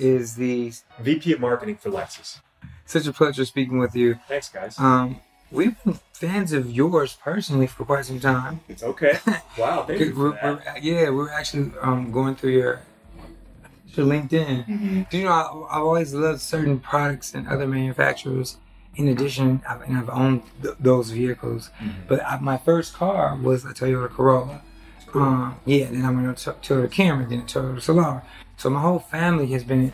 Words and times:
is 0.00 0.36
the 0.36 0.72
VP 0.98 1.34
of 1.34 1.40
Marketing 1.40 1.76
for 1.76 1.90
Lexus. 1.90 2.40
Such 2.86 3.06
a 3.06 3.12
pleasure 3.12 3.44
speaking 3.44 3.78
with 3.78 3.94
you. 3.94 4.18
Thanks, 4.26 4.48
guys. 4.48 4.78
Um, 4.78 5.20
we've 5.50 5.82
been 5.84 6.00
fans 6.12 6.52
of 6.52 6.70
yours 6.70 7.16
personally 7.22 7.66
for 7.66 7.84
quite 7.84 8.04
some 8.04 8.20
time. 8.20 8.60
It's 8.68 8.82
okay. 8.82 9.18
Wow, 9.58 9.84
thank 9.84 10.00
you. 10.00 10.14
We're, 10.14 10.30
we're, 10.42 10.62
yeah, 10.80 11.10
we're 11.10 11.30
actually 11.30 11.72
um, 11.82 12.12
going 12.12 12.34
through 12.34 12.52
your 12.52 12.80
your 13.96 14.06
LinkedIn. 14.06 14.66
Mm-hmm. 14.66 15.02
You 15.10 15.24
know, 15.24 15.32
I, 15.32 15.72
have 15.72 15.82
always 15.82 16.14
loved 16.14 16.40
certain 16.40 16.78
products 16.78 17.34
and 17.34 17.48
other 17.48 17.66
manufacturers. 17.66 18.56
In 18.96 19.08
addition, 19.08 19.62
I've, 19.68 19.82
and 19.82 19.96
I've 19.96 20.10
owned 20.10 20.42
th- 20.62 20.76
those 20.80 21.10
vehicles. 21.10 21.70
Mm-hmm. 21.80 22.02
But 22.08 22.24
I, 22.24 22.38
my 22.38 22.58
first 22.58 22.94
car 22.94 23.36
was 23.36 23.64
a 23.64 23.68
Toyota 23.68 24.08
Corolla. 24.08 24.62
Cool. 25.06 25.22
Um, 25.22 25.60
yeah, 25.64 25.86
then 25.86 26.04
I 26.04 26.10
went 26.10 26.38
to 26.38 26.52
Toyota 26.52 26.88
Camry, 26.88 27.28
then 27.28 27.40
a 27.40 27.42
Toyota 27.42 27.76
Solara. 27.76 28.22
So 28.56 28.70
my 28.70 28.80
whole 28.80 28.98
family 28.98 29.46
has 29.48 29.64
been 29.64 29.92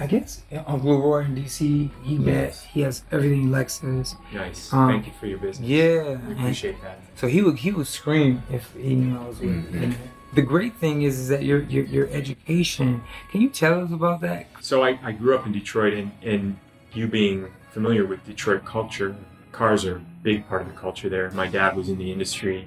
I 0.00 0.06
guess 0.06 0.42
Uncle 0.66 1.00
Roy 1.00 1.24
in 1.24 1.36
DC, 1.36 1.90
he 2.02 2.18
met, 2.18 2.54
he 2.72 2.80
has 2.80 3.04
everything 3.10 3.48
Lexus. 3.48 4.16
Nice. 4.32 4.72
Um, 4.72 4.88
Thank 4.88 5.06
you 5.06 5.12
for 5.18 5.26
your 5.26 5.38
business. 5.38 5.68
Yeah, 5.68 6.18
we 6.26 6.32
appreciate 6.32 6.80
that. 6.82 6.98
So 7.14 7.26
he 7.26 7.42
would 7.42 7.58
he 7.58 7.70
would 7.70 7.86
scream 7.86 8.42
if 8.50 8.72
he 8.72 8.94
knew 8.94 9.14
knows. 9.14 9.36
Mm-hmm. 9.36 9.92
The 10.34 10.42
great 10.42 10.74
thing 10.76 11.02
is, 11.02 11.18
is 11.18 11.28
that 11.28 11.44
your, 11.44 11.62
your 11.64 11.84
your 11.84 12.08
education. 12.08 13.02
Can 13.30 13.42
you 13.42 13.50
tell 13.50 13.84
us 13.84 13.92
about 13.92 14.22
that? 14.22 14.46
So 14.60 14.82
I, 14.82 14.98
I 15.02 15.12
grew 15.12 15.36
up 15.36 15.46
in 15.46 15.52
Detroit, 15.52 15.92
and 15.94 16.10
and 16.22 16.58
you 16.94 17.06
being 17.06 17.50
familiar 17.70 18.06
with 18.06 18.24
Detroit 18.24 18.64
culture, 18.64 19.14
cars 19.50 19.84
are 19.84 19.96
a 19.96 20.00
big 20.22 20.48
part 20.48 20.62
of 20.62 20.68
the 20.68 20.74
culture 20.74 21.08
there. 21.08 21.30
My 21.32 21.46
dad 21.46 21.76
was 21.76 21.88
in 21.88 21.98
the 21.98 22.10
industry. 22.10 22.66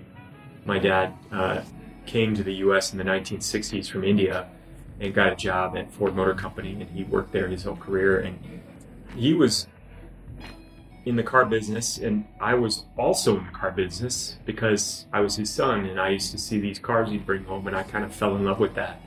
My 0.66 0.80
dad 0.80 1.14
uh, 1.32 1.62
came 2.06 2.36
to 2.36 2.44
the 2.44 2.54
U.S. 2.56 2.92
in 2.92 2.98
the 2.98 3.04
1960s 3.04 3.90
from 3.90 4.04
India 4.04 4.48
and 5.00 5.14
got 5.14 5.34
a 5.34 5.36
job 5.36 5.76
at 5.76 5.92
Ford 5.92 6.16
Motor 6.16 6.34
Company, 6.34 6.72
and 6.72 6.90
he 6.90 7.04
worked 7.04 7.32
there 7.32 7.48
his 7.48 7.64
whole 7.64 7.76
career. 7.76 8.20
And 8.20 8.40
he 9.16 9.34
was 9.34 9.68
in 11.06 11.16
the 11.16 11.24
car 11.24 11.46
business, 11.46 11.98
and 11.98 12.26
I 12.40 12.56
was 12.56 12.86
also 12.98 13.38
in 13.38 13.46
the 13.46 13.52
car 13.52 13.72
business 13.72 14.38
because 14.46 15.06
I 15.14 15.20
was 15.20 15.36
his 15.36 15.50
son, 15.50 15.86
and 15.86 16.00
I 16.00 16.10
used 16.10 16.32
to 16.32 16.38
see 16.38 16.60
these 16.60 16.80
cars 16.80 17.10
he'd 17.10 17.26
bring 17.26 17.44
home, 17.44 17.68
and 17.68 17.76
I 17.76 17.84
kind 17.84 18.04
of 18.04 18.14
fell 18.14 18.36
in 18.36 18.44
love 18.44 18.60
with 18.60 18.74
that. 18.76 19.02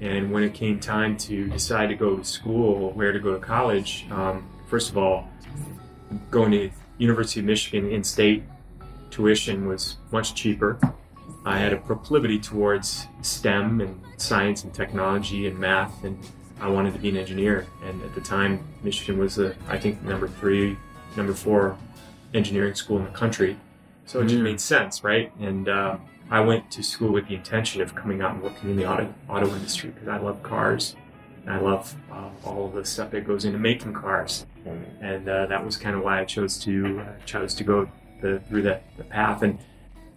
And 0.00 0.32
when 0.32 0.42
it 0.42 0.52
came 0.52 0.80
time 0.80 1.16
to 1.18 1.48
decide 1.48 1.90
to 1.90 1.94
go 1.94 2.16
to 2.16 2.24
school, 2.24 2.90
where 2.92 3.12
to 3.12 3.20
go 3.20 3.34
to 3.34 3.38
college, 3.38 4.06
um, 4.10 4.48
first 4.66 4.90
of 4.90 4.98
all, 4.98 5.28
going 6.30 6.50
to 6.50 6.70
University 6.98 7.40
of 7.40 7.46
Michigan 7.46 7.90
in-state 7.90 8.42
tuition 9.10 9.68
was 9.68 9.96
much 10.10 10.34
cheaper. 10.34 10.78
I 11.44 11.58
had 11.58 11.72
a 11.72 11.76
proclivity 11.76 12.38
towards 12.38 13.06
STEM 13.22 13.80
and 13.80 14.00
science 14.16 14.64
and 14.64 14.72
technology 14.72 15.46
and 15.46 15.58
math, 15.58 16.04
and 16.04 16.18
I 16.60 16.68
wanted 16.68 16.92
to 16.94 17.00
be 17.00 17.08
an 17.08 17.16
engineer. 17.16 17.66
And 17.84 18.00
at 18.02 18.14
the 18.14 18.20
time, 18.20 18.64
Michigan 18.82 19.18
was, 19.18 19.34
the, 19.34 19.56
I 19.68 19.78
think, 19.78 20.02
number 20.02 20.28
three, 20.28 20.76
number 21.16 21.34
four 21.34 21.76
engineering 22.32 22.74
school 22.74 22.98
in 22.98 23.04
the 23.04 23.10
country. 23.10 23.56
So 24.06 24.20
it 24.20 24.28
just 24.28 24.40
made 24.40 24.60
sense, 24.60 25.02
right? 25.02 25.32
And 25.40 25.68
uh, 25.68 25.96
I 26.30 26.40
went 26.40 26.70
to 26.72 26.82
school 26.82 27.12
with 27.12 27.26
the 27.28 27.34
intention 27.34 27.82
of 27.82 27.94
coming 27.94 28.20
out 28.20 28.34
and 28.34 28.42
working 28.42 28.70
in 28.70 28.76
the 28.76 28.86
auto, 28.86 29.12
auto 29.28 29.48
industry 29.54 29.90
because 29.90 30.08
I 30.08 30.18
love 30.18 30.42
cars. 30.42 30.96
And 31.44 31.50
I 31.50 31.58
love 31.58 31.94
uh, 32.12 32.30
all 32.44 32.66
of 32.66 32.74
the 32.74 32.84
stuff 32.84 33.10
that 33.10 33.26
goes 33.26 33.44
into 33.44 33.58
making 33.58 33.94
cars. 33.94 34.46
And 35.00 35.28
uh, 35.28 35.46
that 35.46 35.64
was 35.64 35.76
kind 35.76 35.96
of 35.96 36.04
why 36.04 36.20
I 36.20 36.24
chose 36.24 36.56
to 36.60 37.00
uh, 37.00 37.24
chose 37.26 37.52
to 37.54 37.64
go 37.64 37.90
the, 38.20 38.40
through 38.48 38.62
that 38.62 38.84
the 38.96 39.02
path. 39.02 39.42
And 39.42 39.58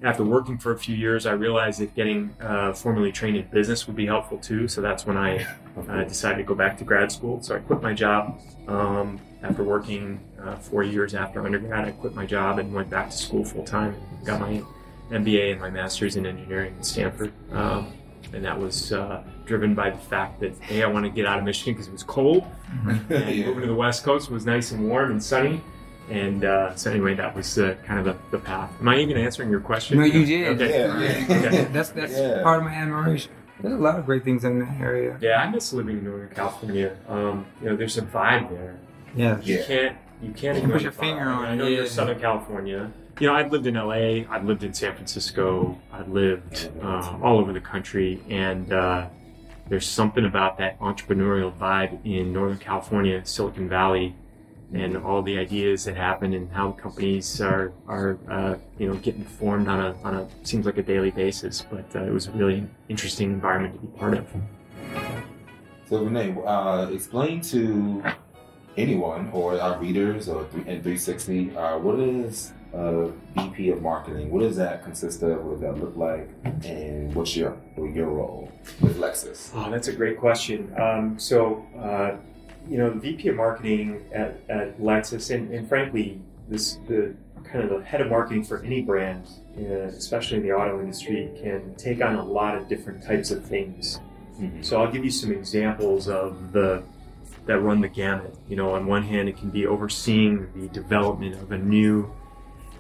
after 0.02 0.24
working 0.24 0.58
for 0.58 0.72
a 0.72 0.78
few 0.78 0.96
years, 0.96 1.26
I 1.26 1.32
realized 1.32 1.80
that 1.80 1.96
getting 1.96 2.36
uh, 2.42 2.74
formally 2.74 3.12
trained 3.12 3.38
in 3.38 3.48
business 3.48 3.88
would 3.88 3.96
be 3.96 4.06
helpful 4.06 4.38
too. 4.38 4.68
So 4.68 4.82
that's 4.82 5.06
when 5.06 5.18
I 5.18 5.48
uh, 5.90 6.04
decided 6.04 6.38
to 6.38 6.44
go 6.44 6.56
back 6.56 6.78
to 6.80 6.84
grad 6.84 7.12
school. 7.12 7.42
So 7.42 7.56
I 7.56 7.60
quit 7.60 7.82
my 7.82 7.94
job 7.94 8.42
um, 8.68 9.20
after 9.42 9.64
working 9.64 10.20
uh, 10.42 10.56
four 10.58 10.84
years 10.84 11.16
after 11.16 11.46
undergrad. 11.46 11.86
I 11.88 11.92
quit 11.92 12.14
my 12.14 12.26
job 12.26 12.60
and 12.60 12.74
went 12.74 12.90
back 12.90 13.10
to 13.10 13.18
school 13.18 13.44
full 13.44 13.64
time. 13.64 13.96
Got 14.24 14.42
my 14.42 14.64
MBA 15.10 15.54
and 15.54 15.62
my 15.62 15.70
master's 15.70 16.16
in 16.18 16.26
engineering 16.26 16.76
at 16.78 16.86
Stanford. 16.86 17.32
Um, 17.52 17.94
and 18.34 18.44
that 18.44 18.60
was 18.60 18.92
uh, 18.92 19.24
driven 19.46 19.74
by 19.74 19.90
the 19.90 19.98
fact 19.98 20.40
that 20.42 20.58
hey, 20.60 20.84
I 20.84 20.88
want 20.88 21.06
to 21.06 21.10
get 21.10 21.26
out 21.26 21.40
of 21.40 21.46
Michigan 21.46 21.74
because 21.74 21.88
it 21.88 21.92
was 21.92 22.04
cold, 22.04 22.44
mm-hmm. 22.44 23.14
and 23.14 23.40
moving 23.46 23.62
to 23.62 23.68
the 23.68 23.76
West 23.76 24.04
Coast 24.04 24.30
was 24.30 24.46
nice 24.46 24.72
and 24.72 24.88
warm 24.88 25.12
and 25.12 25.24
sunny. 25.24 25.62
And 26.10 26.46
uh, 26.46 26.76
so 26.76 26.92
anyway, 26.92 27.16
that 27.16 27.36
was 27.36 27.58
uh, 27.58 27.76
kind 27.84 28.00
of 28.00 28.06
the, 28.06 28.38
the, 28.38 28.44
path. 28.44 28.72
Am 28.80 28.88
I 28.88 29.00
even 29.00 29.18
answering 29.18 29.50
your 29.50 29.60
question? 29.60 29.98
No, 29.98 30.06
you 30.06 30.26
did. 30.26 30.62
Okay. 30.62 30.80
Yeah, 30.80 31.00
yeah. 31.28 31.48
okay. 31.48 31.64
That's 31.72 31.90
that's 31.90 32.14
yeah. 32.14 32.44
part 32.44 32.60
of 32.60 32.66
my 32.66 32.74
admiration. 32.74 33.32
There's 33.60 33.74
a 33.74 33.78
lot 33.78 33.98
of 33.98 34.06
great 34.06 34.24
things 34.24 34.44
in 34.44 34.60
that 34.60 34.80
area. 34.80 35.18
Yeah, 35.22 35.42
I 35.42 35.50
miss 35.50 35.74
living 35.74 36.00
in 36.00 36.04
Northern 36.04 36.30
California. 36.30 36.96
Um, 37.08 37.46
you 37.62 37.70
know, 37.70 37.76
there's 37.76 37.98
a 37.98 38.04
vibe 38.04 38.50
there. 38.50 38.78
Yeah. 39.16 39.40
You 39.42 39.64
can't 39.66 39.98
you 40.22 40.32
can't 40.32 40.62
you 40.62 40.70
put 40.70 40.82
your 40.82 40.92
finger 40.92 41.24
on. 41.24 41.46
It. 41.46 41.48
I 41.48 41.56
know 41.56 41.66
yeah. 41.66 41.78
you're 41.78 41.88
Southern 41.88 42.20
California. 42.20 42.92
You 43.20 43.28
know, 43.28 43.34
I've 43.34 43.52
lived 43.52 43.66
in 43.66 43.76
LA. 43.76 44.30
I've 44.30 44.44
lived 44.44 44.64
in 44.64 44.74
San 44.74 44.94
Francisco. 44.94 45.80
I've 45.92 46.10
lived 46.10 46.70
uh, 46.84 47.18
all 47.24 47.40
over 47.40 47.54
the 47.54 47.62
country, 47.62 48.22
and 48.30 48.72
uh, 48.74 49.08
there's 49.70 49.88
something 49.88 50.26
about 50.26 50.58
that 50.58 50.78
entrepreneurial 50.80 51.58
vibe 51.58 52.06
in 52.06 52.34
Northern 52.34 52.58
California, 52.58 53.26
Silicon 53.26 53.70
Valley 53.70 54.16
and 54.76 54.98
all 54.98 55.22
the 55.22 55.38
ideas 55.38 55.86
that 55.86 55.96
happen 55.96 56.34
and 56.34 56.52
how 56.52 56.72
companies 56.72 57.42
are 57.42 57.72
are 57.88 58.18
uh, 58.30 58.56
you 58.78 58.88
know 58.88 58.96
getting 58.96 59.24
formed 59.24 59.68
on 59.68 59.80
a 59.80 59.96
on 60.04 60.16
a 60.16 60.28
seems 60.44 60.66
like 60.66 60.78
a 60.78 60.84
daily 60.84 61.12
basis. 61.12 61.66
But 61.70 61.86
uh, 61.96 62.04
it 62.04 62.12
was 62.12 62.28
a 62.28 62.32
really 62.32 62.68
interesting 62.90 63.32
environment 63.32 63.76
to 63.76 63.80
be 63.80 63.98
part 63.98 64.18
of. 64.18 64.28
So 65.88 66.04
Vinay, 66.04 66.36
uh, 66.46 66.92
explain 66.92 67.42
to 67.42 68.04
anyone 68.78 69.30
or 69.32 69.60
our 69.60 69.80
readers 69.80 70.28
or 70.28 70.42
in 70.66 70.82
360 70.82 71.56
uh, 71.56 71.78
what 71.78 72.00
is 72.00 72.52
a 72.74 73.10
VP 73.38 73.70
of 73.70 73.82
marketing? 73.82 74.30
What 74.32 74.42
does 74.42 74.58
that 74.58 74.84
consist 74.84 75.24
of? 75.24 75.44
What 75.44 75.54
does 75.54 75.62
that 75.62 75.80
look 75.80 75.96
like? 75.96 76.30
And 76.66 77.14
what's 77.16 77.36
your 77.36 77.58
your 77.78 78.08
role 78.08 78.52
with 78.82 78.98
Lexus? 78.98 79.52
Oh, 79.56 79.72
that's 79.72 79.88
a 79.88 79.94
great 79.94 80.18
question. 80.20 80.74
Um, 80.78 81.18
so 81.18 81.66
uh, 81.80 82.18
you 82.68 82.78
know, 82.78 82.90
VP 82.92 83.30
of 83.30 83.36
marketing 83.36 84.06
at, 84.12 84.40
at 84.50 84.80
Lexus, 84.80 85.34
and, 85.34 85.52
and 85.52 85.68
frankly, 85.68 86.22
this 86.48 86.76
the 86.88 87.16
kind 87.44 87.64
of 87.64 87.70
the 87.70 87.86
head 87.86 88.02
of 88.02 88.10
marketing 88.10 88.44
for 88.44 88.64
any 88.64 88.82
brand, 88.82 89.28
uh, 89.58 89.64
especially 89.64 90.38
in 90.38 90.44
the 90.44 90.52
auto 90.52 90.80
industry, 90.80 91.30
can 91.42 91.76
take 91.76 92.02
on 92.02 92.16
a 92.16 92.24
lot 92.24 92.58
of 92.58 92.68
different 92.68 93.04
types 93.04 93.32
of 93.32 93.46
things. 93.46 94.00
Mm-hmm. 94.40 94.62
So 94.62 94.82
I'll 94.82 94.92
give 94.92 95.06
you 95.06 95.12
some 95.12 95.32
examples 95.32 96.08
of 96.08 96.52
the 96.52 96.84
that 97.46 97.60
run 97.60 97.80
the 97.80 97.88
gamut. 97.88 98.36
You 98.50 98.56
know, 98.56 98.72
on 98.72 98.88
one 98.88 99.04
hand, 99.04 99.30
it 99.30 99.38
can 99.38 99.50
be 99.52 99.68
overseeing 99.68 100.50
the 100.56 100.68
development 100.70 101.36
of 101.36 101.52
a 101.52 101.58
new 101.58 102.12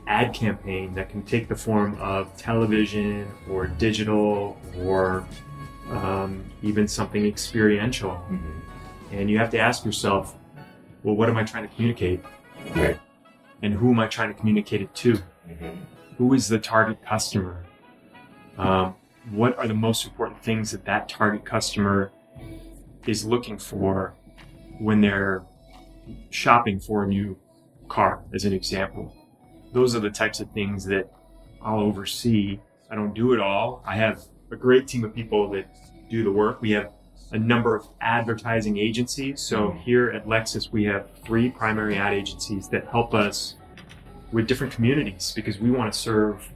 ad 0.07 0.33
campaign 0.33 0.93
that 0.95 1.09
can 1.09 1.23
take 1.23 1.47
the 1.47 1.55
form 1.55 1.97
of 1.99 2.35
television 2.37 3.27
or 3.49 3.67
digital 3.67 4.57
or 4.79 5.27
um, 5.89 6.43
even 6.63 6.87
something 6.87 7.25
experiential. 7.25 8.11
Mm-hmm 8.11 8.65
and 9.11 9.29
you 9.29 9.37
have 9.37 9.49
to 9.51 9.59
ask 9.59 9.85
yourself, 9.85 10.35
well, 11.03 11.15
what 11.15 11.29
am 11.29 11.37
I 11.37 11.43
trying 11.43 11.67
to 11.67 11.75
communicate? 11.75 12.21
Right. 12.75 12.99
And 13.61 13.73
who 13.73 13.91
am 13.91 13.99
I 13.99 14.07
trying 14.07 14.33
to 14.33 14.39
communicate 14.39 14.81
it 14.81 14.93
to? 14.95 15.13
Mm-hmm. 15.13 15.69
Who 16.17 16.33
is 16.33 16.47
the 16.47 16.59
target 16.59 16.97
customer? 17.05 17.63
Um, 18.57 18.95
what 19.31 19.57
are 19.57 19.67
the 19.67 19.73
most 19.73 20.05
important 20.05 20.41
things 20.43 20.71
that 20.71 20.85
that 20.85 21.09
target 21.09 21.45
customer 21.45 22.11
is 23.05 23.25
looking 23.25 23.57
for 23.57 24.15
when 24.79 25.01
they're 25.01 25.43
shopping 26.29 26.79
for 26.79 27.03
a 27.03 27.07
new 27.07 27.37
car, 27.87 28.23
as 28.33 28.45
an 28.45 28.53
example? 28.53 29.13
Those 29.73 29.95
are 29.95 29.99
the 29.99 30.09
types 30.09 30.39
of 30.39 30.49
things 30.51 30.85
that 30.85 31.11
I'll 31.61 31.79
oversee. 31.79 32.59
I 32.89 32.95
don't 32.95 33.13
do 33.13 33.33
it 33.33 33.39
all. 33.39 33.83
I 33.85 33.95
have 33.95 34.21
a 34.51 34.55
great 34.55 34.87
team 34.87 35.03
of 35.03 35.13
people 35.13 35.49
that 35.51 35.75
do 36.09 36.23
the 36.23 36.31
work. 36.31 36.61
We 36.61 36.71
have 36.71 36.91
a 37.35 37.39
number 37.39 37.75
of 37.75 37.87
advertising 38.01 38.77
agencies. 38.77 39.41
So 39.41 39.69
mm-hmm. 39.69 39.79
here 39.79 40.09
at 40.11 40.25
Lexus, 40.25 40.71
we 40.71 40.85
have 40.85 41.09
three 41.23 41.49
primary 41.49 41.97
ad 41.97 42.13
agencies 42.13 42.69
that 42.69 42.87
help 42.87 43.13
us 43.13 43.55
with 44.31 44.47
different 44.47 44.73
communities 44.73 45.33
because 45.35 45.59
we 45.59 45.69
want 45.69 45.91
to 45.91 45.99
serve 45.99 46.49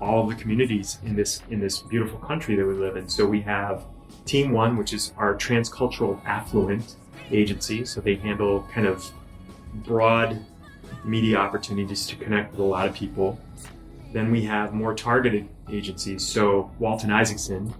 all 0.00 0.26
the 0.26 0.34
communities 0.34 0.98
in 1.04 1.14
this 1.14 1.42
in 1.50 1.60
this 1.60 1.78
beautiful 1.78 2.18
country 2.18 2.56
that 2.56 2.66
we 2.66 2.74
live 2.74 2.96
in. 2.96 3.08
So 3.08 3.24
we 3.24 3.40
have 3.42 3.84
Team 4.24 4.50
One, 4.50 4.76
which 4.76 4.92
is 4.92 5.12
our 5.16 5.34
transcultural 5.34 6.22
affluent 6.24 6.96
agency. 7.30 7.84
So 7.84 8.00
they 8.00 8.16
handle 8.16 8.66
kind 8.72 8.86
of 8.86 9.08
broad 9.86 10.44
media 11.04 11.36
opportunities 11.36 12.06
to 12.08 12.16
connect 12.16 12.50
with 12.52 12.60
a 12.60 12.64
lot 12.64 12.88
of 12.88 12.94
people. 12.94 13.38
Then 14.12 14.32
we 14.32 14.42
have 14.42 14.74
more 14.74 14.92
targeted 14.92 15.48
agencies. 15.70 16.26
So 16.26 16.70
Walton 16.80 17.12
Isaacson, 17.12 17.72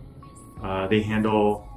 uh, 0.63 0.87
they 0.87 1.03
handle 1.03 1.70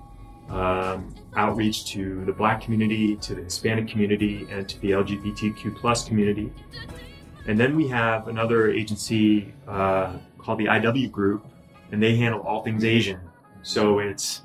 um, 0.50 1.14
outreach 1.36 1.86
to 1.94 2.24
the 2.26 2.32
black 2.32 2.62
community, 2.62 3.16
to 3.18 3.36
the 3.36 3.44
Hispanic 3.44 3.88
community, 3.88 4.48
and 4.50 4.68
to 4.70 4.80
the 4.82 4.92
LGBTQ 4.92 5.76
plus 5.76 6.08
community. 6.08 6.52
And 7.48 7.60
then 7.60 7.76
we 7.76 7.88
have 7.90 8.28
another 8.28 8.72
agency 8.72 9.54
uh, 9.68 10.18
called 10.38 10.60
the 10.60 10.66
IW 10.66 11.12
Group, 11.12 11.46
and 11.92 12.02
they 12.02 12.16
handle 12.16 12.42
all 12.42 12.64
things 12.64 12.84
Asian. 12.84 13.20
So 13.64 14.00
it's 14.00 14.42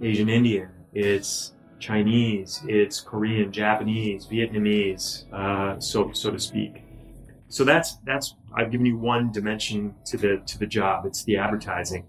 Asian 0.00 0.28
Indian, 0.28 0.68
it's 0.92 1.52
Chinese, 1.78 2.62
it's 2.66 3.00
Korean, 3.00 3.52
Japanese, 3.52 4.26
Vietnamese, 4.26 5.32
uh, 5.32 5.80
so 5.80 6.12
so 6.12 6.30
to 6.30 6.38
speak. 6.38 6.84
So 7.48 7.64
that's 7.64 7.96
that's 8.04 8.34
I've 8.54 8.70
given 8.70 8.86
you 8.86 8.96
one 8.96 9.30
dimension 9.32 9.94
to 10.06 10.16
the 10.16 10.42
to 10.46 10.58
the 10.58 10.66
job. 10.66 11.04
It's 11.06 11.24
the 11.24 11.36
advertising. 11.36 12.06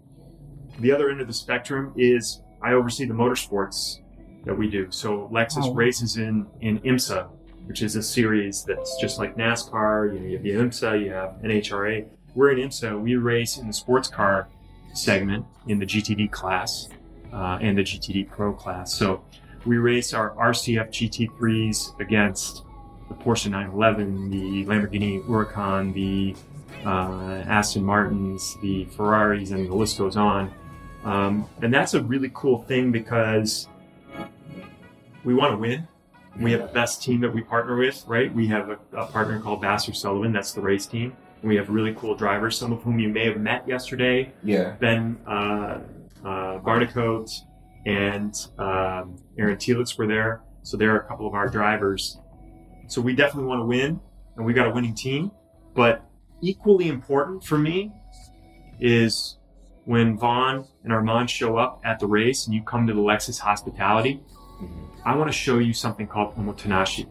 The 0.80 0.92
other 0.92 1.10
end 1.10 1.22
of 1.22 1.28
the 1.28 1.34
spectrum 1.34 1.94
is 1.98 2.42
I 2.64 2.74
oversee 2.74 3.06
the 3.06 3.14
motorsports 3.14 4.00
that 4.46 4.58
we 4.58 4.70
do. 4.70 4.88
So 4.90 5.30
Lexus 5.32 5.64
Oh. 5.66 5.74
races 5.74 6.18
in 6.18 6.46
in 6.62 6.80
IMSA, 6.80 7.28
which 7.66 7.82
is 7.82 7.96
a 7.96 8.04
series 8.04 8.64
that's 8.64 8.98
just 9.02 9.20
like 9.20 9.36
NASCAR. 9.38 10.14
You 10.14 10.20
know, 10.20 10.26
you 10.28 10.34
have 10.34 10.44
the 10.44 10.52
IMSA, 10.52 11.04
you 11.04 11.12
have 11.12 11.36
NHRA. 11.44 12.06
We're 12.36 12.52
in 12.52 12.60
IMSA. 12.60 13.00
We 13.02 13.16
race 13.16 13.58
in 13.58 13.68
the 13.68 13.74
sports 13.74 14.08
car 14.08 14.48
segment 14.94 15.46
in 15.68 15.80
the 15.80 15.86
GTD 15.86 16.32
class 16.32 16.90
uh, 17.32 17.58
and 17.62 17.78
the 17.78 17.84
GTD 17.84 18.30
Pro 18.30 18.54
class. 18.54 18.94
So 18.94 19.24
we 19.66 19.78
race 19.78 20.14
our 20.14 20.32
RCF 20.36 20.90
GT3s 20.90 22.00
against 22.00 22.64
the 23.08 23.16
Porsche 23.16 23.50
911, 23.50 24.30
the 24.30 24.66
Lamborghini 24.66 25.24
Huracan, 25.26 25.94
the 25.94 26.36
uh, 26.86 27.44
Aston 27.48 27.84
Martins, 27.84 28.58
the 28.62 28.86
Ferraris, 28.86 29.52
and 29.52 29.70
the 29.70 29.74
list 29.76 29.98
goes 29.98 30.18
on. 30.18 30.52
Um, 31.04 31.50
and 31.62 31.74
that's 31.74 31.94
a 31.94 32.04
really 32.04 32.32
cool 32.34 32.64
thing 32.64 32.92
because 32.92 33.68
we 35.24 35.34
want 35.34 35.54
to 35.54 35.58
win. 35.58 35.88
We 36.40 36.52
have 36.52 36.62
the 36.62 36.74
best 36.74 37.04
team 37.04 37.20
that 37.22 37.34
we 37.34 37.42
partner 37.42 37.76
with, 37.76 38.04
right? 38.08 38.34
We 38.34 38.48
have 38.48 38.70
a, 38.70 38.80
a 38.94 39.06
partner 39.06 39.40
called 39.40 39.62
Vasser 39.62 39.96
Sullivan, 39.96 40.32
that's 40.32 40.52
the 40.54 40.62
race 40.62 40.86
team. 40.86 41.16
And 41.42 41.50
we 41.50 41.56
have 41.58 41.70
really 41.70 41.94
cool 41.94 42.16
drivers, 42.16 42.58
some 42.58 42.72
of 42.72 42.82
whom 42.82 43.00
you 43.00 43.10
may 43.10 43.26
have 43.26 43.38
met 43.38 43.68
yesterday. 43.68 44.34
Yeah. 44.44 44.72
Ben 44.80 45.20
uh, 45.28 45.80
uh, 46.24 46.60
Barnicoat 46.60 47.30
and 47.86 48.34
um, 48.58 49.18
Aaron 49.38 49.58
Telitz 49.58 49.98
were 49.98 50.08
there. 50.08 50.42
So 50.64 50.78
there 50.78 50.92
are 50.96 51.00
a 51.00 51.08
couple 51.08 51.28
of 51.28 51.34
our 51.34 51.50
drivers. 51.50 52.18
So 52.88 53.02
we 53.02 53.14
definitely 53.14 53.48
want 53.48 53.62
to 53.62 53.66
win, 53.66 54.00
and 54.38 54.46
we 54.46 54.54
got 54.54 54.68
a 54.68 54.72
winning 54.72 54.96
team. 54.96 55.32
But 55.76 56.06
equally 56.42 56.88
important 56.88 57.44
for 57.44 57.58
me 57.58 57.92
is 58.80 59.38
when 59.86 60.18
Vaughn 60.18 60.66
and 60.84 60.94
Armon 60.94 61.28
show 61.28 61.58
up 61.58 61.82
at 61.84 62.00
the 62.00 62.08
race 62.08 62.46
and 62.46 62.56
you 62.56 62.64
come 62.64 62.88
to 62.88 62.94
the 62.94 63.02
Lexus 63.02 63.40
hospitality, 63.40 64.22
I 65.06 65.16
want 65.16 65.30
to 65.30 65.38
show 65.38 65.60
you 65.60 65.74
something 65.74 66.08
called 66.08 66.36
omotenashi. 66.38 67.08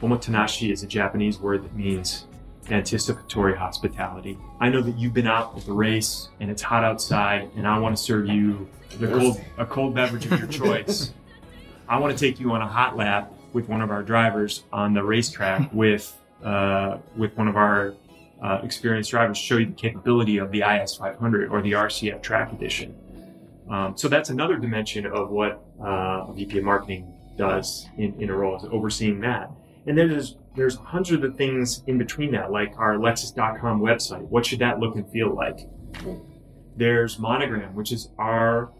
Omotenashi 0.00 0.72
is 0.72 0.82
a 0.82 0.86
Japanese 0.86 1.38
word 1.38 1.64
that 1.64 1.74
means 1.74 2.26
anticipatory 2.70 3.56
hospitality. 3.56 4.36
I 4.60 4.68
know 4.68 4.82
that 4.82 4.98
you've 4.98 5.14
been 5.14 5.28
out 5.28 5.56
at 5.56 5.64
the 5.64 5.72
race 5.72 6.28
and 6.40 6.50
it's 6.50 6.62
hot 6.62 6.82
outside, 6.82 7.50
and 7.56 7.66
I 7.66 7.78
want 7.78 7.96
to 7.96 8.02
serve 8.02 8.26
you 8.26 8.68
the 8.98 9.06
cold, 9.08 9.40
a 9.58 9.66
cold 9.66 9.94
beverage 9.94 10.26
of 10.26 10.38
your 10.38 10.48
choice. 10.84 11.12
I 11.88 11.98
want 11.98 12.16
to 12.16 12.18
take 12.18 12.40
you 12.40 12.50
on 12.52 12.62
a 12.62 12.66
hot 12.66 12.96
lap 12.96 13.32
with 13.52 13.68
one 13.68 13.80
of 13.80 13.90
our 13.90 14.02
drivers 14.02 14.64
on 14.72 14.94
the 14.94 15.04
racetrack 15.04 15.68
with 15.72 16.18
uh, 16.42 16.98
with 17.16 17.36
one 17.36 17.48
of 17.48 17.56
our 17.56 17.94
uh, 18.42 18.60
experienced 18.62 19.10
drivers, 19.10 19.38
show 19.38 19.56
you 19.56 19.66
the 19.66 19.72
capability 19.72 20.38
of 20.38 20.50
the 20.50 20.62
IS 20.62 20.94
500 20.96 21.50
or 21.50 21.62
the 21.62 21.72
RCF 21.72 22.22
Track 22.22 22.52
Edition. 22.52 22.94
Um, 23.70 23.96
so 23.96 24.08
that's 24.08 24.30
another 24.30 24.56
dimension 24.56 25.06
of 25.06 25.30
what 25.30 25.64
uh, 25.80 26.26
a 26.28 26.32
VP 26.34 26.58
of 26.58 26.64
marketing 26.64 27.12
does 27.36 27.86
in, 27.98 28.20
in 28.20 28.30
a 28.30 28.34
role, 28.34 28.56
is 28.56 28.64
overseeing 28.70 29.20
that. 29.20 29.50
And 29.86 29.96
then 29.96 30.08
there's 30.08 30.36
there's 30.56 30.76
hundreds 30.76 31.22
of 31.22 31.36
things 31.36 31.82
in 31.86 31.98
between 31.98 32.32
that, 32.32 32.50
like 32.50 32.72
our 32.78 32.94
Lexus.com 32.96 33.80
website. 33.80 34.22
What 34.22 34.46
should 34.46 34.60
that 34.60 34.80
look 34.80 34.96
and 34.96 35.08
feel 35.10 35.34
like? 35.34 35.68
There's 36.76 37.18
Monogram, 37.18 37.74
which 37.74 37.92
is 37.92 38.08
our 38.18 38.72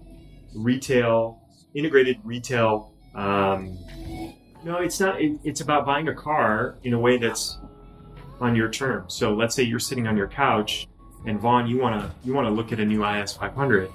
retail 0.55 1.43
integrated 1.75 2.19
retail. 2.25 2.93
Um, 3.15 3.79
no, 4.65 4.79
it's 4.79 4.99
not. 4.99 5.21
It, 5.21 5.39
it's 5.45 5.61
about 5.61 5.87
buying 5.87 6.09
a 6.09 6.15
car 6.15 6.79
in 6.83 6.95
a 6.95 6.99
way 6.99 7.19
that's 7.19 7.59
on 8.41 8.55
your 8.55 8.69
terms. 8.69 9.15
So 9.15 9.35
let's 9.35 9.55
say 9.55 9.63
you're 9.63 9.79
sitting 9.81 10.07
on 10.07 10.17
your 10.17 10.29
couch, 10.29 10.89
and 11.27 11.41
Vaughn, 11.41 11.67
you 11.67 11.79
wanna 11.79 12.15
you 12.25 12.35
wanna 12.35 12.51
look 12.51 12.73
at 12.73 12.81
a 12.81 12.85
new 12.85 13.05
IS 13.05 13.33
500, 13.33 13.91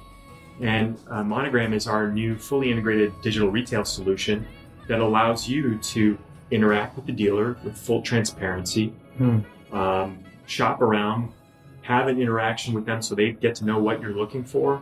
and 0.61 0.97
uh, 1.09 1.23
Monogram 1.23 1.73
is 1.73 1.87
our 1.87 2.09
new 2.11 2.35
fully 2.37 2.71
integrated 2.71 3.13
digital 3.21 3.49
retail 3.49 3.85
solution 3.85 4.45
that 4.87 4.99
allows 4.99 5.47
you 5.47 5.77
to 5.77 6.17
interact 6.51 6.95
with 6.95 7.05
the 7.05 7.11
dealer 7.13 7.55
with 7.63 7.77
full 7.77 8.01
transparency, 8.01 8.93
Hmm. 9.17 9.39
um, 9.71 10.19
shop 10.47 10.81
around, 10.81 11.31
have 11.83 12.07
an 12.07 12.19
interaction 12.19 12.73
with 12.73 12.85
them 12.85 13.01
so 13.01 13.15
they 13.15 13.31
get 13.31 13.55
to 13.55 13.65
know 13.65 13.79
what 13.79 14.01
you're 14.01 14.13
looking 14.13 14.43
for, 14.43 14.81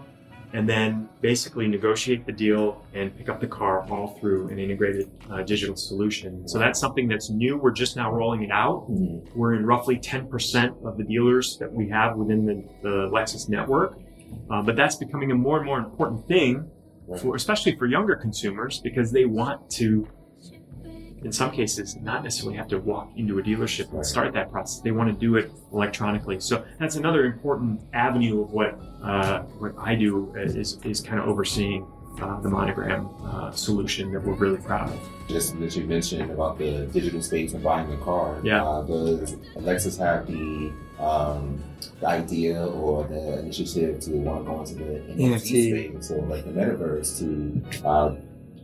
and 0.53 0.67
then 0.67 1.07
basically 1.21 1.67
negotiate 1.67 2.25
the 2.25 2.31
deal 2.31 2.83
and 2.93 3.15
pick 3.15 3.29
up 3.29 3.39
the 3.39 3.47
car 3.47 3.85
all 3.91 4.17
through 4.19 4.47
an 4.49 4.57
integrated 4.57 5.09
uh, 5.29 5.43
digital 5.43 5.75
solution. 5.75 6.47
So 6.47 6.57
that's 6.57 6.79
something 6.79 7.07
that's 7.07 7.29
new. 7.29 7.57
We're 7.57 7.71
just 7.71 7.95
now 7.95 8.11
rolling 8.11 8.41
it 8.43 8.51
out. 8.51 8.89
Mhm. 8.89 9.35
We're 9.35 9.53
in 9.53 9.65
roughly 9.65 9.97
10% 9.97 10.83
of 10.85 10.97
the 10.97 11.03
dealers 11.03 11.57
that 11.59 11.71
we 11.71 11.87
have 11.89 12.17
within 12.17 12.45
the, 12.45 12.63
the 12.81 13.09
Lexus 13.11 13.47
network. 13.47 13.97
Uh, 14.49 14.61
but 14.61 14.75
that's 14.75 14.95
becoming 14.95 15.31
a 15.31 15.35
more 15.35 15.57
and 15.57 15.65
more 15.65 15.79
important 15.79 16.27
thing 16.27 16.69
for, 17.19 17.35
especially 17.35 17.75
for 17.75 17.85
younger 17.87 18.15
consumers, 18.15 18.79
because 18.79 19.11
they 19.11 19.25
want 19.25 19.69
to, 19.71 20.07
in 21.23 21.31
some 21.31 21.51
cases, 21.51 21.95
not 21.97 22.23
necessarily 22.23 22.57
have 22.57 22.67
to 22.69 22.79
walk 22.79 23.11
into 23.15 23.39
a 23.39 23.43
dealership 23.43 23.91
and 23.91 24.05
start 24.05 24.33
that 24.33 24.51
process. 24.51 24.81
They 24.81 24.91
want 24.91 25.09
to 25.13 25.19
do 25.19 25.35
it 25.35 25.51
electronically. 25.73 26.39
So 26.39 26.65
that's 26.79 26.95
another 26.95 27.25
important 27.25 27.81
avenue 27.93 28.41
of 28.41 28.51
what 28.51 28.79
uh, 29.03 29.41
what 29.59 29.73
I 29.77 29.95
do 29.95 30.33
is 30.35 30.77
is 30.83 31.01
kind 31.01 31.19
of 31.19 31.27
overseeing 31.27 31.85
uh, 32.21 32.39
the 32.41 32.49
monogram 32.49 33.09
uh, 33.23 33.51
solution 33.51 34.11
that 34.11 34.23
we're 34.23 34.33
really 34.33 34.61
proud 34.61 34.89
of. 34.89 34.99
Just 35.27 35.59
that 35.59 35.75
you 35.75 35.85
mentioned 35.85 36.31
about 36.31 36.57
the 36.57 36.85
digital 36.87 37.21
space 37.21 37.53
and 37.53 37.63
buying 37.63 37.89
the 37.89 37.97
car. 37.97 38.39
Yeah. 38.43 38.63
Uh, 38.63 38.81
does 38.83 39.35
Lexus 39.55 39.97
have 39.99 40.27
the 40.27 40.71
um, 41.03 41.63
the 41.99 42.07
idea 42.07 42.65
or 42.65 43.05
the 43.05 43.39
initiative 43.39 43.99
to 44.01 44.11
want 44.11 44.45
to 44.45 44.51
go 44.51 44.59
into 44.61 44.75
the 44.75 44.99
NFT, 45.13 45.33
NFT. 45.33 45.91
space 45.91 46.11
or 46.11 46.25
like 46.25 46.43
the 46.45 46.51
metaverse 46.51 47.19
to 47.19 47.87
uh, 47.87 48.15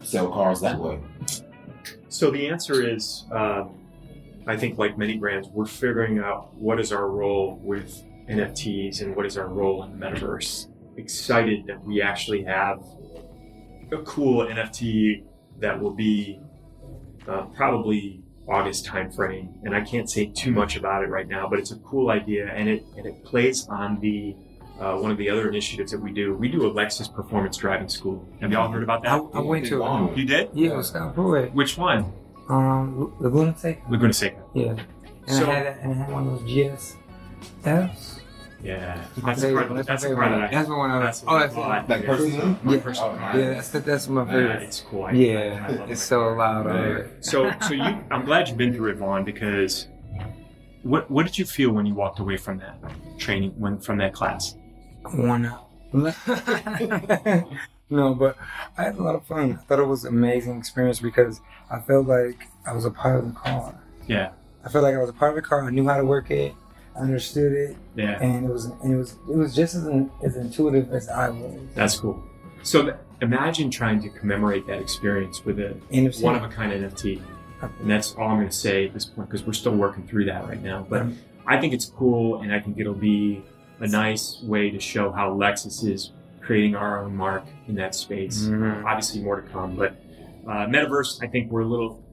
sell 0.03 0.29
cars 0.29 0.61
that 0.61 0.77
way? 0.79 0.99
So 2.15 2.31
the 2.31 2.47
answer 2.47 2.81
is, 2.81 3.25
um, 3.29 3.75
I 4.47 4.55
think, 4.55 4.77
like 4.77 4.97
many 4.97 5.17
brands, 5.17 5.49
we're 5.49 5.65
figuring 5.65 6.19
out 6.19 6.53
what 6.53 6.79
is 6.79 6.93
our 6.93 7.09
role 7.09 7.59
with 7.61 8.05
NFTs 8.29 9.01
and 9.01 9.17
what 9.17 9.25
is 9.25 9.37
our 9.37 9.49
role 9.49 9.83
in 9.83 9.99
the 9.99 10.05
metaverse. 10.05 10.69
Excited 10.95 11.67
that 11.67 11.83
we 11.83 12.01
actually 12.01 12.45
have 12.45 12.81
a 13.91 13.97
cool 14.05 14.45
NFT 14.45 15.25
that 15.59 15.77
will 15.77 15.91
be 15.91 16.39
uh, 17.27 17.47
probably 17.47 18.23
August 18.47 18.85
timeframe, 18.85 19.49
and 19.65 19.75
I 19.75 19.81
can't 19.81 20.09
say 20.09 20.27
too 20.27 20.51
much 20.51 20.77
about 20.77 21.03
it 21.03 21.09
right 21.09 21.27
now, 21.27 21.49
but 21.49 21.59
it's 21.59 21.71
a 21.71 21.79
cool 21.79 22.11
idea, 22.11 22.47
and 22.47 22.69
it 22.69 22.85
and 22.95 23.05
it 23.05 23.25
plays 23.25 23.67
on 23.67 23.99
the 23.99 24.37
uh, 24.79 24.95
one 24.97 25.11
of 25.11 25.17
the 25.17 25.29
other 25.29 25.47
initiatives 25.49 25.91
that 25.91 25.99
we 26.01 26.11
do. 26.11 26.35
We 26.35 26.47
do 26.49 26.65
a 26.65 26.71
Lexus 26.71 27.13
Performance 27.13 27.57
Driving 27.57 27.87
School. 27.89 28.27
Have 28.41 28.51
y'all 28.51 28.69
heard 28.71 28.83
about 28.83 29.03
that? 29.03 29.21
I 29.33 29.39
went 29.39 29.65
to 29.67 29.83
um, 29.83 30.13
You 30.15 30.25
did? 30.25 30.49
yeah, 30.53 30.71
it 30.71 30.75
was 30.75 30.87
Scott 30.89 31.15
Pruett. 31.15 31.53
Which 31.53 31.77
one? 31.77 32.11
Um, 32.49 33.13
Laguna 33.19 33.57
Seca. 33.57 33.81
Laguna 33.89 34.13
Seca. 34.13 34.41
Yeah, 34.53 34.75
and 35.27 35.29
So- 35.37 35.49
I 35.49 35.53
had 35.55 35.77
and 35.81 35.91
I 35.93 35.95
had 35.95 36.11
one 36.11 36.27
of 36.27 36.39
those 36.45 36.51
GS. 36.77 36.95
Yes. 37.65 38.19
Yeah, 38.63 38.99
that's 39.23 39.41
the 39.41 39.47
favorite. 39.49 39.67
car. 39.67 39.75
That's, 39.77 39.87
That's 39.87 40.03
my 40.03 40.09
the 40.09 40.15
car 40.15 40.29
that 40.29 40.41
I. 40.41 40.47
That's 40.51 40.67
the 40.67 40.75
one 40.75 40.89
I 40.91 40.99
That's 40.99 41.23
Oh, 41.27 41.35
I 41.35 41.39
that's 41.41 41.53
bought. 41.55 41.89
Like 41.89 42.05
personally? 42.05 42.37
Yeah. 42.65 42.77
Nice. 42.83 42.99
Yeah, 43.03 43.49
that's 43.53 43.69
that's 43.69 44.07
my 44.07 44.21
Yeah, 44.25 44.31
favorite. 44.31 44.63
it's 44.63 44.81
cool. 44.81 45.03
I- 45.03 45.11
Yeah, 45.11 45.65
I 45.69 45.71
love 45.73 45.91
it's 45.91 46.01
so 46.01 46.33
loud. 46.33 46.65
Right. 46.65 46.93
Right. 46.95 47.05
So, 47.23 47.51
so 47.61 47.73
you, 47.75 47.83
I'm 48.09 48.25
glad 48.25 48.47
you've 48.47 48.57
been 48.57 48.73
through 48.73 48.91
it, 48.91 48.97
Vaughn, 48.97 49.23
because 49.23 49.87
what 50.81 51.09
what 51.11 51.25
did 51.27 51.37
you 51.37 51.45
feel 51.45 51.71
when 51.71 51.85
you 51.85 51.93
walked 51.93 52.19
away 52.19 52.37
from 52.37 52.57
that 52.59 52.79
training, 53.19 53.53
when 53.57 53.77
from 53.79 53.97
that 53.99 54.13
class? 54.13 54.55
Worn 55.13 55.45
out. 55.45 55.69
no, 57.89 58.13
but 58.13 58.37
I 58.77 58.83
had 58.83 58.95
a 58.95 59.03
lot 59.03 59.15
of 59.15 59.25
fun. 59.25 59.53
I 59.53 59.63
thought 59.63 59.79
it 59.79 59.87
was 59.87 60.03
an 60.03 60.13
amazing 60.13 60.57
experience 60.57 60.99
because 60.99 61.41
I 61.69 61.79
felt 61.79 62.07
like 62.07 62.47
I 62.65 62.73
was 62.73 62.85
a 62.85 62.91
part 62.91 63.19
of 63.19 63.33
the 63.33 63.39
car. 63.39 63.75
Yeah, 64.07 64.31
I 64.65 64.69
felt 64.69 64.83
like 64.83 64.95
I 64.95 64.99
was 64.99 65.09
a 65.09 65.13
part 65.13 65.31
of 65.31 65.35
the 65.35 65.47
car. 65.47 65.63
I 65.63 65.69
knew 65.69 65.87
how 65.87 65.97
to 65.97 66.05
work 66.05 66.31
it. 66.31 66.53
I 66.95 66.99
understood 66.99 67.53
it, 67.53 67.77
yeah, 67.95 68.19
and 68.21 68.45
it 68.45 68.51
was 68.51 68.65
and 68.65 68.93
it 68.93 68.97
was 68.97 69.17
it 69.29 69.35
was 69.35 69.55
just 69.55 69.75
as 69.75 69.87
as 70.23 70.35
intuitive 70.35 70.91
as 70.91 71.07
I 71.09 71.29
was. 71.29 71.59
that's 71.75 71.97
cool. 71.97 72.21
So 72.63 72.83
th- 72.83 72.95
imagine 73.21 73.69
trying 73.69 74.01
to 74.01 74.09
commemorate 74.09 74.65
that 74.67 74.79
experience 74.79 75.45
with 75.45 75.59
a 75.59 75.77
NFC. 75.91 76.21
one 76.21 76.35
of 76.35 76.43
a 76.43 76.47
kind 76.49 76.71
NFT, 76.71 77.21
and 77.61 77.89
that's 77.89 78.15
all 78.15 78.29
I'm 78.29 78.37
going 78.37 78.49
to 78.49 78.55
say 78.55 78.87
at 78.87 78.93
this 78.93 79.05
point 79.05 79.29
because 79.29 79.45
we're 79.45 79.53
still 79.53 79.75
working 79.75 80.07
through 80.07 80.25
that 80.25 80.47
right 80.47 80.61
now. 80.61 80.85
But 80.89 81.05
I 81.45 81.59
think 81.59 81.73
it's 81.73 81.85
cool, 81.85 82.41
and 82.41 82.53
I 82.53 82.59
think 82.59 82.79
it'll 82.79 82.93
be 82.93 83.43
a 83.79 83.87
nice 83.87 84.41
way 84.43 84.69
to 84.69 84.79
show 84.79 85.11
how 85.11 85.31
Lexus 85.33 85.85
is 85.85 86.11
creating 86.41 86.75
our 86.75 87.03
own 87.03 87.15
mark 87.15 87.43
in 87.67 87.75
that 87.75 87.95
space. 87.95 88.43
Mhm. 88.45 88.85
Obviously, 88.85 89.21
more 89.21 89.41
to 89.41 89.47
come, 89.49 89.75
but 89.75 89.95
uh, 90.47 90.67
metaverse, 90.67 91.23
I 91.23 91.27
think 91.27 91.51
we're 91.51 91.61
a 91.61 91.65
little 91.67 92.03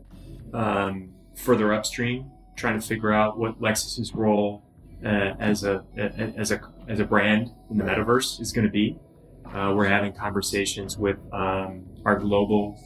um, 0.55 1.11
further 1.35 1.73
upstream, 1.75 2.31
trying 2.57 2.81
to 2.81 2.87
figure 2.87 3.13
out 3.13 3.39
what 3.39 3.61
Lexus's 3.61 4.15
role 4.15 4.63
uh, 5.05 5.35
as 5.39 5.65
a 5.65 5.85
as 5.97 6.51
a 6.51 6.61
as 6.89 7.01
a 7.01 7.05
brand 7.05 7.51
in 7.71 7.79
the 7.79 7.85
metaverse 7.85 8.41
is 8.41 8.53
going 8.53 8.67
to 8.67 8.71
be. 8.73 8.99
Uh, 9.47 9.75
we're 9.77 9.87
having 9.89 10.13
conversations 10.13 10.97
with 10.97 11.19
um, 11.33 11.85
our 12.07 12.19
global 12.19 12.79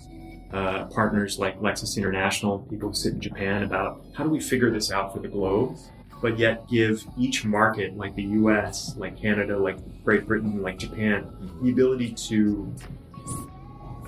uh, 0.53 0.87
partners 0.87 1.39
like 1.39 1.61
Lexus 1.61 1.97
International, 1.97 2.59
people 2.71 2.89
who 2.89 2.95
sit 2.95 3.13
in 3.15 3.21
Japan, 3.21 3.63
about 3.63 4.05
how 4.15 4.25
do 4.25 4.31
we 4.31 4.41
figure 4.41 4.71
this 4.71 4.91
out 4.91 5.13
for 5.13 5.21
the 5.21 5.29
globe, 5.29 5.77
but 6.23 6.39
yet 6.39 6.69
give 6.69 7.05
each 7.19 7.45
market, 7.45 7.97
like 7.97 8.15
the 8.15 8.23
US, 8.25 8.95
like 8.97 9.21
Canada, 9.21 9.57
like 9.59 9.77
Great 10.05 10.27
Britain, 10.27 10.63
like 10.63 10.79
Japan, 10.79 11.27
the 11.63 11.71
ability 11.71 12.13
to 12.29 12.75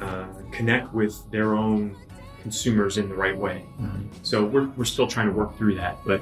uh, 0.00 0.26
connect 0.52 0.92
with 0.94 1.28
their 1.30 1.54
own 1.54 1.96
consumers 2.42 2.98
in 2.98 3.08
the 3.08 3.14
right 3.14 3.36
way. 3.36 3.64
Mhm. 3.80 4.08
So 4.22 4.44
we're, 4.44 4.68
we're 4.76 4.84
still 4.84 5.06
trying 5.06 5.26
to 5.26 5.32
work 5.32 5.56
through 5.58 5.74
that, 5.76 5.98
but 6.06 6.20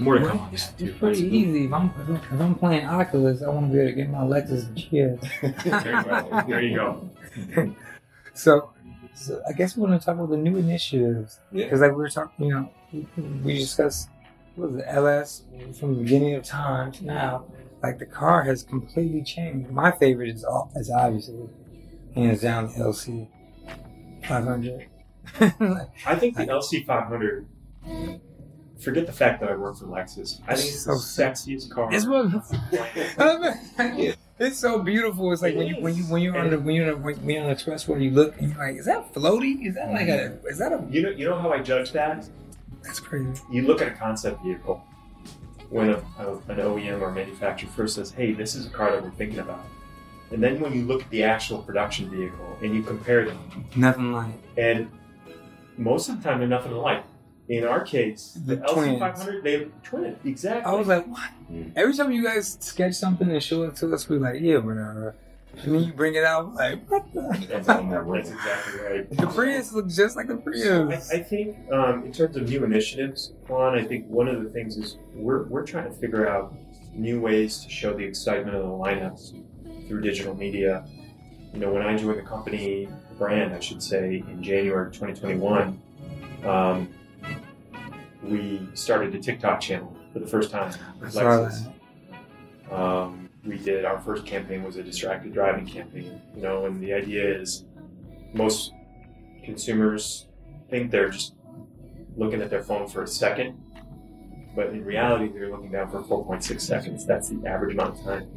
more 0.00 0.16
to 0.18 0.26
come 0.26 0.38
on 0.38 0.48
It's, 0.52 0.68
that 0.68 0.78
too. 0.78 0.86
it's 0.90 0.98
pretty 0.98 1.26
easy. 1.36 1.64
If 1.64 1.72
I'm, 1.72 1.90
if 2.08 2.40
I'm 2.40 2.54
playing 2.54 2.86
Oculus, 2.86 3.42
I 3.42 3.48
want 3.48 3.66
to 3.66 3.72
be 3.72 3.80
able 3.80 3.90
to 3.90 3.96
get 3.96 4.10
my 4.10 4.18
Lexus 4.20 4.72
GS. 4.74 6.46
There 6.48 6.62
you 6.62 6.76
go. 6.76 7.74
So, 8.34 8.70
so 9.14 9.42
I 9.48 9.52
guess 9.52 9.76
we're 9.76 9.88
going 9.88 9.98
to 9.98 10.04
talk 10.04 10.14
about 10.14 10.30
the 10.30 10.36
new 10.36 10.56
initiatives. 10.58 11.40
Yeah. 11.50 11.64
Because 11.64 11.80
like 11.80 11.90
we 11.90 11.96
were 11.96 12.08
talking, 12.08 12.46
you 12.46 12.54
know, 12.54 12.70
we 13.42 13.54
discussed 13.58 14.10
what 14.10 14.17
was 14.58 14.76
it, 14.76 14.84
LS 14.86 15.42
from 15.78 15.96
the 15.96 16.02
beginning 16.02 16.34
of 16.34 16.44
time 16.44 16.92
to 16.92 17.04
now. 17.04 17.46
Like 17.82 17.98
the 17.98 18.06
car 18.06 18.42
has 18.42 18.62
completely 18.62 19.22
changed. 19.22 19.70
My 19.70 19.92
favorite 19.92 20.30
is 20.30 20.44
all 20.44 20.72
is 20.74 20.90
obviously 20.90 21.48
hands 22.14 22.42
down 22.42 22.66
the 22.66 22.72
LC 22.72 23.28
500. 24.26 24.86
I 25.40 26.16
think 26.16 26.36
the 26.36 26.46
LC500. 26.46 27.46
Forget 28.80 29.06
the 29.06 29.12
fact 29.12 29.40
that 29.40 29.50
I 29.50 29.56
work 29.56 29.76
for 29.76 29.86
Lexus. 29.86 30.40
I 30.46 30.54
think 30.54 30.68
it's 30.68 30.84
so 30.84 30.92
the 30.92 30.98
sexiest 30.98 31.70
car. 31.70 31.88
It's 31.92 32.06
what 32.06 32.26
it's 34.38 34.58
so 34.58 34.78
beautiful. 34.80 35.32
It's 35.32 35.42
like 35.42 35.56
when 35.56 35.66
you 35.66 35.80
when 35.80 35.96
you 35.96 36.04
when 36.04 36.22
you're 36.22 36.38
on 36.38 36.50
the 36.50 36.60
when 36.60 36.76
you're 36.76 36.94
on 36.94 37.02
the, 37.02 37.08
when 37.08 37.28
you're 37.28 37.42
on 37.42 37.48
the 37.48 37.56
expressway, 37.56 38.02
you 38.04 38.12
look 38.12 38.38
and 38.38 38.50
you're 38.50 38.58
like, 38.58 38.76
is 38.76 38.86
that 38.86 39.12
floaty? 39.12 39.66
Is 39.66 39.74
that 39.74 39.90
like 39.90 40.06
a 40.08 40.38
is 40.46 40.58
that 40.58 40.72
a 40.72 40.84
You 40.90 41.02
know, 41.02 41.10
you 41.10 41.24
know 41.28 41.40
how 41.40 41.52
I 41.52 41.60
judge 41.60 41.90
that? 41.92 42.28
That's 42.88 43.00
crazy. 43.00 43.42
You 43.50 43.62
look 43.62 43.80
at 43.80 43.88
a 43.88 43.92
concept 43.92 44.42
vehicle 44.42 44.82
when 45.70 45.90
a, 45.90 45.96
a, 46.18 46.32
an 46.48 46.56
OEM 46.56 47.00
or 47.00 47.12
manufacturer 47.12 47.68
first 47.70 47.94
says, 47.96 48.10
"Hey, 48.10 48.32
this 48.32 48.54
is 48.54 48.66
a 48.66 48.70
car 48.70 48.90
that 48.92 49.02
we're 49.02 49.10
thinking 49.10 49.38
about," 49.40 49.64
and 50.32 50.42
then 50.42 50.60
when 50.60 50.72
you 50.72 50.84
look 50.84 51.02
at 51.02 51.10
the 51.10 51.22
actual 51.22 51.58
production 51.58 52.10
vehicle 52.10 52.58
and 52.62 52.74
you 52.74 52.82
compare 52.82 53.24
them, 53.26 53.38
Nothing 53.76 54.12
like 54.12 54.32
and 54.56 54.90
most 55.76 56.08
of 56.08 56.16
the 56.22 56.28
time 56.28 56.38
they're 56.40 56.48
nothing 56.48 56.72
alike. 56.72 57.04
In 57.48 57.64
our 57.64 57.80
case, 57.80 58.36
the, 58.44 58.56
The 58.56 58.66
twins. 58.66 59.00
LC500, 59.00 59.42
they 59.42 59.68
twin 59.82 60.16
exactly. 60.24 60.70
I 60.70 60.74
was 60.74 60.86
like, 60.86 61.06
what? 61.06 61.30
Mm. 61.50 61.72
Every 61.76 61.94
time 61.94 62.12
you 62.12 62.22
guys 62.22 62.58
sketch 62.60 62.92
something 62.94 63.30
and 63.30 63.42
show 63.42 63.62
it 63.62 63.76
to 63.76 63.94
us, 63.94 64.06
we're 64.06 64.18
like, 64.20 64.40
yeah, 64.40 64.58
whatever. 64.58 65.14
And 65.56 65.74
then 65.74 65.82
you 65.82 65.92
bring 65.92 66.14
it 66.14 66.24
out, 66.24 66.54
like, 66.54 66.88
what 66.88 67.12
the? 67.12 67.20
on 67.72 67.90
that 67.90 68.04
road. 68.04 68.18
That's 68.18 68.30
exactly 68.30 68.80
right. 68.80 69.10
the 69.10 69.26
Prius 69.26 69.72
looks 69.72 69.96
just 69.96 70.16
like 70.16 70.28
the 70.28 70.34
I, 70.34 70.38
Prius. 70.38 71.10
I 71.10 71.18
think 71.18 71.56
um, 71.72 72.04
in 72.04 72.12
terms 72.12 72.36
of 72.36 72.48
new 72.48 72.64
initiatives, 72.64 73.32
Vaughn, 73.46 73.76
I 73.76 73.84
think 73.84 74.06
one 74.06 74.28
of 74.28 74.42
the 74.42 74.50
things 74.50 74.76
is 74.76 74.98
we're, 75.14 75.44
we're 75.44 75.66
trying 75.66 75.92
to 75.92 75.98
figure 75.98 76.28
out 76.28 76.54
new 76.94 77.20
ways 77.20 77.58
to 77.60 77.70
show 77.70 77.92
the 77.94 78.04
excitement 78.04 78.56
of 78.56 78.62
the 78.62 78.68
lineups 78.68 79.88
through 79.88 80.00
digital 80.00 80.34
media. 80.34 80.84
You 81.52 81.60
know, 81.60 81.72
when 81.72 81.82
I 81.82 81.96
joined 81.96 82.18
the 82.18 82.22
company, 82.22 82.88
brand, 83.16 83.54
I 83.54 83.60
should 83.60 83.82
say, 83.82 84.22
in 84.28 84.42
January 84.42 84.92
2021, 84.92 85.80
um, 86.44 86.88
we 88.22 88.68
started 88.74 89.14
a 89.14 89.18
TikTok 89.18 89.60
channel 89.60 89.96
for 90.12 90.18
the 90.18 90.26
first 90.26 90.50
time. 90.50 90.72
I 90.72 91.00
with 91.00 91.12
saw 91.12 91.20
Lexus. 91.22 91.72
that. 92.68 92.74
Um, 92.74 93.27
we 93.48 93.58
did 93.58 93.84
our 93.84 93.98
first 94.00 94.26
campaign 94.26 94.62
was 94.62 94.76
a 94.76 94.82
distracted 94.82 95.32
driving 95.32 95.66
campaign, 95.66 96.20
you 96.34 96.42
know, 96.42 96.66
and 96.66 96.80
the 96.82 96.92
idea 96.92 97.40
is 97.40 97.64
most 98.34 98.72
consumers 99.44 100.26
think 100.70 100.90
they're 100.90 101.08
just 101.08 101.34
looking 102.16 102.42
at 102.42 102.50
their 102.50 102.62
phone 102.62 102.86
for 102.86 103.02
a 103.02 103.06
second, 103.06 103.58
but 104.54 104.68
in 104.68 104.84
reality, 104.84 105.32
they're 105.32 105.50
looking 105.50 105.70
down 105.72 105.90
for 105.90 106.02
4.6 106.02 106.60
seconds. 106.60 107.06
That's 107.06 107.30
the 107.30 107.46
average 107.46 107.74
amount 107.74 107.98
of 107.98 108.04
time. 108.04 108.28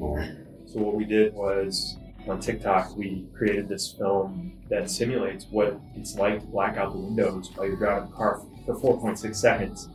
So 0.65 0.79
what 0.79 0.95
we 0.95 1.03
did 1.03 1.33
was 1.33 1.97
on 2.27 2.39
TikTok, 2.39 2.95
we 2.95 3.27
created 3.35 3.67
this 3.67 3.91
film 3.91 4.61
that 4.69 4.89
simulates 4.89 5.45
what 5.49 5.79
it's 5.95 6.15
like 6.15 6.39
to 6.39 6.45
black 6.47 6.77
out 6.77 6.93
the 6.93 6.99
windows 6.99 7.49
while 7.55 7.67
you're 7.67 7.75
driving 7.75 8.09
a 8.09 8.15
car 8.15 8.41
for 8.65 8.75
4.6 8.75 9.35
seconds. 9.35 9.89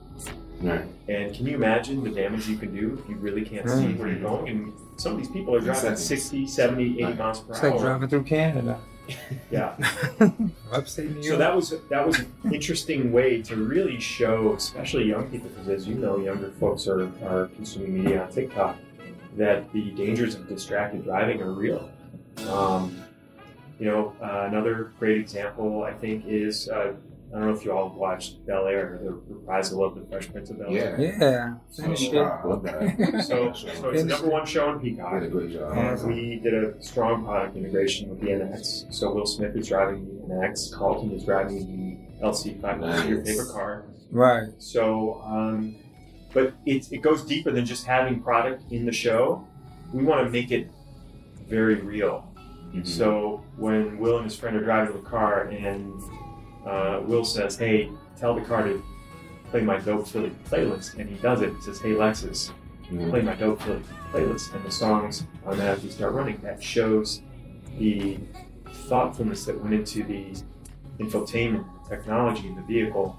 Right. 0.60 0.84
And 1.08 1.34
can 1.34 1.46
you 1.46 1.54
imagine 1.54 2.02
the 2.02 2.10
damage 2.10 2.48
you 2.48 2.56
can 2.56 2.75
do 2.75 2.98
if 3.02 3.08
you 3.08 3.16
really 3.16 3.44
can't 3.44 3.68
see 3.68 3.75
Mm. 3.86 3.98
where 3.98 4.08
you're 4.08 4.20
going? 4.20 4.48
And 4.48 4.72
some 4.96 5.12
of 5.12 5.18
these 5.18 5.28
people 5.28 5.54
are 5.54 5.60
driving 5.60 5.90
at 5.92 5.98
Seconds. 5.98 6.02
60, 6.04 6.46
70, 6.46 6.84
80 6.94 7.04
Right. 7.04 7.18
miles 7.18 7.40
per 7.40 7.52
It's 7.52 7.62
like 7.62 7.72
hour. 7.75 7.80
driving 7.80 8.08
through 8.08 8.22
Canada. 8.25 8.78
Yeah. 9.52 9.76
Upstate 10.72 11.10
New 11.10 11.14
York. 11.16 11.25
So 11.26 11.36
that 11.36 11.54
was 11.54 11.75
that 11.90 12.04
was 12.04 12.18
an 12.18 12.52
interesting 12.52 13.12
way 13.12 13.40
to 13.42 13.54
really 13.54 14.00
show, 14.00 14.54
especially 14.54 15.04
young 15.04 15.30
people, 15.30 15.48
because 15.50 15.68
as 15.68 15.86
you 15.86 15.94
know, 15.94 16.18
younger 16.18 16.50
folks 16.58 16.88
are, 16.88 17.02
are 17.25 17.46
consuming 17.54 18.02
media 18.02 18.25
on 18.25 18.32
TikTok, 18.32 18.76
that 19.36 19.72
the 19.72 19.90
dangers 19.92 20.34
of 20.34 20.48
distracted 20.48 21.04
driving 21.04 21.40
are 21.40 21.52
real. 21.52 21.88
Um, 22.48 22.96
you 23.78 23.86
know, 23.86 24.12
uh, 24.20 24.46
another 24.50 24.90
great 24.98 25.18
example 25.18 25.84
I 25.84 25.92
think 25.92 26.25
is 26.26 26.68
uh, 26.68 26.94
I 27.35 27.38
don't 27.38 27.49
know 27.49 27.54
if 27.54 27.64
you 27.64 27.73
all 27.73 27.90
watched 27.90 28.47
Bel 28.47 28.66
Air, 28.66 28.95
or 28.95 28.99
the 28.99 29.11
reprisal 29.35 29.85
of 29.85 29.95
the 29.97 30.02
Fresh 30.06 30.30
Prince 30.33 30.50
of 30.50 30.59
Bel 30.59 30.75
Air. 30.75 30.97
Yeah. 30.99 31.16
yeah. 31.21 31.54
So, 31.71 31.83
Finish 31.83 32.09
it. 32.09 32.16
uh, 32.16 32.38
love 32.45 32.62
that. 32.62 33.25
So, 33.26 33.52
so 33.52 33.90
it's 33.90 34.02
the 34.02 34.09
number 34.09 34.28
one 34.28 34.47
show 34.47 34.68
on 34.68 34.80
Peacock. 34.80 35.14
Did 35.21 35.25
a 35.25 35.28
great 35.28 35.52
job. 35.52 35.75
Yeah. 35.75 36.06
We 36.06 36.37
did 36.42 36.54
a 36.54 36.80
strong 36.83 37.25
product 37.25 37.56
integration 37.56 38.09
with 38.09 38.21
the 38.21 38.28
NX. 38.28 38.95
So 38.95 39.12
Will 39.12 39.26
Smith 39.26 39.56
is 39.56 39.68
driving 39.68 40.06
the 40.28 40.35
NX, 40.35 40.73
Carlton 40.73 41.11
is 41.12 41.25
driving 41.25 41.59
the 42.21 42.26
LC500, 42.26 43.09
your 43.09 43.25
favorite 43.25 43.49
car. 43.52 43.85
Right. 44.11 44.49
So, 44.59 45.21
um, 45.26 45.76
but 46.33 46.54
it, 46.64 46.90
it 46.92 46.99
goes 47.02 47.23
deeper 47.25 47.50
than 47.50 47.66
just 47.66 47.85
having 47.87 48.23
product 48.23 48.71
in 48.71 48.87
the 48.87 48.92
show. 48.92 49.47
We 49.92 50.04
want 50.04 50.25
to 50.25 50.30
make 50.30 50.52
it 50.52 50.68
very 51.49 51.76
real. 51.76 52.33
Mhm. 52.73 52.87
So 52.87 53.42
when 53.56 53.99
Will 53.99 54.16
and 54.16 54.25
his 54.25 54.37
friend 54.37 54.56
are 54.56 54.62
driving 54.64 54.95
the 54.97 55.09
car, 55.09 55.42
and 55.45 55.92
uh, 56.66 57.00
Will 57.04 57.25
says, 57.25 57.56
"Hey, 57.56 57.90
tell 58.18 58.35
the 58.35 58.42
car 58.42 58.64
to 58.64 58.82
play 59.50 59.61
my 59.62 59.78
Dope 59.78 60.06
Philly 60.08 60.32
playlist," 60.50 60.99
and 60.99 61.08
he 61.08 61.16
does 61.16 61.40
it. 61.42 61.54
He 61.54 61.61
says, 61.62 61.80
"Hey 61.80 61.90
Lexus, 61.92 62.50
Mhm. 62.90 63.11
play 63.11 63.23
my 63.23 63.35
Dope 63.35 63.61
Philly 63.62 63.82
playlist," 64.12 64.54
and 64.54 64.64
the 64.64 64.70
songs 64.70 65.25
automatically 65.46 65.90
start 65.90 66.12
running. 66.14 66.38
That 66.42 66.62
shows 66.62 67.23
the 67.78 68.18
thoughtfulness 68.88 69.44
that 69.46 69.61
went 69.61 69.75
into 69.75 70.02
the 70.04 70.35
infotainment 70.99 71.64
technology 71.88 72.49
in 72.49 72.56
the 72.56 72.62
vehicle, 72.62 73.16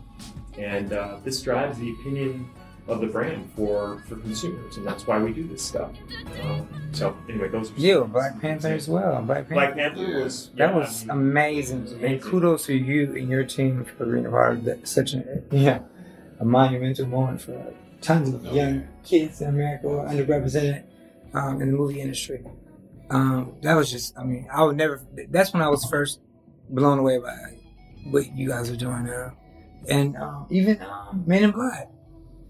and 0.57 0.91
uh, 0.93 1.17
this 1.23 1.41
drives 1.41 1.77
the 1.79 1.91
opinion 1.91 2.47
of 2.87 3.01
the 3.01 3.07
brand 3.07 3.49
for 3.55 4.01
for 4.07 4.15
consumers, 4.17 4.77
and 4.77 4.85
that's 4.85 5.05
why 5.07 5.21
we 5.21 5.31
do 5.33 5.43
this 5.47 5.61
stuff. 5.61 5.91
Um, 6.43 6.67
so 6.97 7.17
anyway, 7.29 7.49
those 7.49 7.71
Yeah, 7.77 8.01
Black 8.01 8.39
Panther 8.41 8.69
as 8.69 8.87
well. 8.87 9.21
Black 9.21 9.47
Panther. 9.47 9.53
Black 9.53 9.75
Panther 9.75 10.23
was 10.23 10.49
That 10.55 10.73
was 10.73 11.03
I 11.03 11.13
mean, 11.13 11.27
amazing. 11.27 12.03
And 12.03 12.21
kudos 12.21 12.65
to 12.65 12.75
you 12.75 13.15
and 13.15 13.29
your 13.29 13.43
team 13.43 13.85
for 13.97 14.05
being 14.05 14.25
a 14.25 14.29
part 14.29 14.57
of 14.57 14.63
that. 14.65 14.87
Such 14.87 15.13
a 15.13 15.41
yeah, 15.51 15.79
a 16.39 16.45
monumental 16.45 17.07
moment 17.07 17.41
for 17.41 17.73
tons 18.01 18.33
of 18.33 18.45
young 18.53 18.87
kids 19.03 19.41
in 19.41 19.49
America 19.49 19.87
who 19.87 19.97
are 19.97 20.07
underrepresented 20.07 20.83
um, 21.33 21.61
in 21.61 21.71
the 21.71 21.77
movie 21.77 22.01
industry. 22.01 22.43
Um, 23.09 23.55
that 23.61 23.75
was 23.75 23.89
just, 23.89 24.17
I 24.17 24.23
mean, 24.23 24.47
I 24.51 24.63
would 24.63 24.75
never. 24.75 25.01
That's 25.29 25.53
when 25.53 25.61
I 25.61 25.69
was 25.69 25.85
first 25.85 26.19
blown 26.69 26.99
away 26.99 27.19
by 27.19 27.37
what 28.11 28.35
you 28.35 28.49
guys 28.49 28.69
are 28.69 28.75
doing 28.75 29.05
now, 29.05 29.33
and 29.89 30.17
um, 30.17 30.47
even 30.49 30.81
um, 30.81 31.23
Men 31.25 31.43
in 31.43 31.51
Black. 31.51 31.89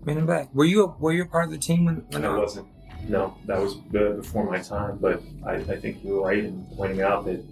Men 0.03 0.17
in 0.17 0.25
Black. 0.25 0.53
Were 0.53 0.65
you 0.65 0.85
a, 0.85 0.87
were 0.97 1.13
you 1.13 1.23
a 1.23 1.27
part 1.27 1.45
of 1.45 1.51
the 1.51 1.57
team 1.57 1.85
when? 1.85 2.05
when 2.09 2.21
No, 2.21 2.37
it 2.37 2.39
wasn't. 2.39 2.67
No, 3.07 3.37
that 3.45 3.59
was 3.59 3.75
before 3.75 4.49
my 4.49 4.59
time. 4.59 4.97
But 4.97 5.21
I, 5.45 5.55
I 5.55 5.77
think 5.79 6.03
you're 6.03 6.23
right 6.23 6.43
in 6.43 6.65
pointing 6.75 7.01
out 7.01 7.25
that 7.25 7.43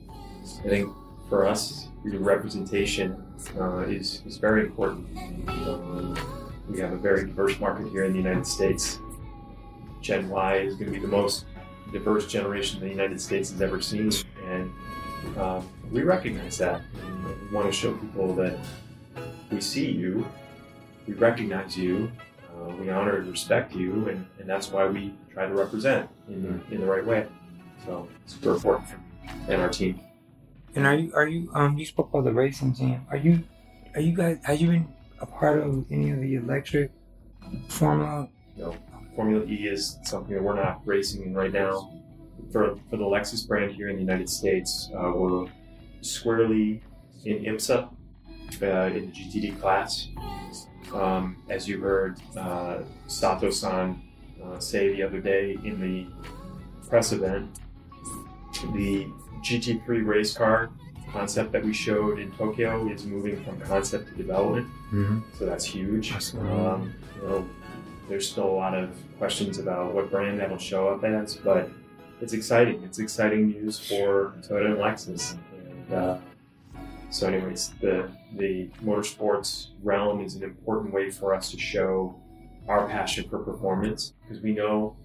I 0.64 0.70
think 0.70 0.94
for 1.30 1.46
us, 1.46 1.88
the 2.04 2.18
representation 2.18 3.24
uh, 3.60 3.80
is 3.80 4.22
is 4.26 4.38
very 4.38 4.62
important. 4.62 5.08
Um, 5.48 6.18
we 6.70 6.80
have 6.80 6.94
a 6.94 6.98
very 6.98 7.26
diverse 7.26 7.60
market 7.60 7.88
here 7.90 8.04
in 8.04 8.12
the 8.12 8.18
United 8.18 8.46
States. 8.46 9.00
Gen 10.02 10.30
Y 10.30 10.58
is 10.58 10.76
going 10.76 10.86
to 10.86 10.92
be 10.92 11.00
the 11.00 11.08
most 11.08 11.46
diverse 11.92 12.28
generation 12.28 12.80
the 12.80 12.90
United 12.90 13.20
States 13.20 13.52
has 13.52 13.62
ever 13.62 13.82
seen, 13.82 14.12
and 14.46 14.72
um, 15.38 15.68
we 15.92 16.04
recognize 16.04 16.58
that. 16.58 16.82
And 17.02 17.50
we 17.50 17.56
want 17.56 17.68
to 17.68 17.72
show 17.72 17.94
people 17.94 18.36
that 18.36 18.60
we 19.52 19.62
see 19.62 19.90
you, 19.90 20.28
we 21.08 21.14
recognize 21.14 21.78
you, 21.78 22.12
uh, 22.66 22.76
we 22.76 22.90
honor 22.90 23.18
and 23.18 23.30
respect 23.30 23.76
you, 23.76 24.10
and, 24.10 24.26
and 24.40 24.50
that's 24.50 24.70
why 24.72 24.86
we 24.88 25.14
try 25.32 25.46
to 25.46 25.54
represent 25.54 26.10
in 26.28 26.42
the, 26.42 26.74
in 26.74 26.82
the 26.82 26.88
right 26.88 27.06
way. 27.06 27.28
So 27.86 28.08
it's 28.24 28.34
super 28.34 28.56
important 28.56 28.90
for 28.90 28.98
me 28.98 29.04
and 29.48 29.62
our 29.62 29.70
team. 29.70 30.00
And 30.76 30.86
are 30.86 30.96
you 30.96 31.14
are 31.14 31.28
you 31.28 31.50
um 31.54 31.78
you 31.78 31.86
spoke 31.86 32.10
about 32.10 32.26
the 32.26 32.34
racing 32.34 32.74
team? 32.74 33.06
Are 33.10 33.18
you 33.18 33.44
are 33.94 34.02
you 34.02 34.16
guys 34.16 34.40
have 34.44 34.60
you 34.60 34.68
been 34.68 34.88
a 35.20 35.26
part 35.26 35.60
of 35.60 35.86
any 35.92 36.12
of 36.12 36.20
the 36.20 36.36
electric 36.36 36.92
formula? 37.70 38.28
Formula 39.16 39.46
E 39.46 39.68
is 39.68 39.98
something 40.04 40.34
that 40.34 40.44
we're 40.44 40.56
not 40.56 40.82
racing 40.86 41.24
in 41.24 41.34
right 41.34 41.54
now. 41.54 41.92
For, 42.52 42.76
for 42.90 42.98
the 42.98 43.04
Lexus 43.04 43.48
brand 43.48 43.72
here 43.72 43.90
in 43.90 43.96
the 43.96 44.02
United 44.02 44.30
States, 44.30 44.90
uh, 44.94 45.12
we're 45.16 45.48
squarely 46.02 46.84
in 47.24 47.44
IMSA 47.44 47.90
uh, 48.62 48.68
in 48.94 49.06
the 49.08 49.12
GTD 49.12 49.60
class. 49.60 50.10
Um, 50.94 51.38
as 51.50 51.68
you 51.68 51.80
heard 51.80 52.18
uh, 52.38 52.80
Sato-san 53.08 54.02
uh, 54.44 54.60
say 54.60 54.94
the 54.96 55.04
other 55.04 55.20
day 55.20 55.58
in 55.64 55.80
the 55.82 56.08
press 56.88 57.12
event, 57.12 57.50
the 58.74 59.08
GT3 59.42 60.06
race 60.06 60.34
car 60.38 60.70
concept 61.12 61.52
that 61.52 61.64
we 61.64 61.74
showed 61.74 62.20
in 62.20 62.32
Tokyo 62.34 62.88
is 62.90 63.06
moving 63.06 63.44
from 63.44 63.60
concept 63.62 64.10
to 64.10 64.16
development, 64.16 64.68
Mm-hmm. 64.94 65.20
so 65.38 65.46
that's 65.46 65.66
huge. 65.66 66.14
Um, 66.36 66.94
you 67.22 67.28
know, 67.28 67.46
there's 68.08 68.30
still 68.30 68.46
a 68.48 68.56
lot 68.56 68.74
of 68.74 68.90
questions 69.18 69.58
about 69.58 69.94
what 69.94 70.10
brand 70.12 70.40
that'll 70.40 70.58
show 70.58 70.88
up 70.90 71.04
as, 71.04 71.36
but 71.36 71.70
it's 72.22 72.34
exciting. 72.34 72.82
It's 72.84 73.00
exciting 73.00 73.50
news 73.50 73.80
for 73.80 74.34
Toyota 74.42 74.68
and 74.68 74.78
Lexus. 74.78 75.36
And, 75.58 75.94
uh, 75.94 76.18
so, 77.10 77.28
anyways, 77.28 77.74
the 77.82 78.10
the 78.36 78.70
motorsports 78.84 79.70
realm 79.82 80.22
is 80.22 80.36
an 80.36 80.44
important 80.44 80.94
way 80.94 81.10
for 81.10 81.34
us 81.34 81.52
to 81.52 81.60
show 81.60 82.20
our 82.68 82.88
passion 82.88 83.30
for 83.30 83.40
performance 83.40 84.14
because 84.22 84.44
we 84.44 84.52
know 84.54 84.98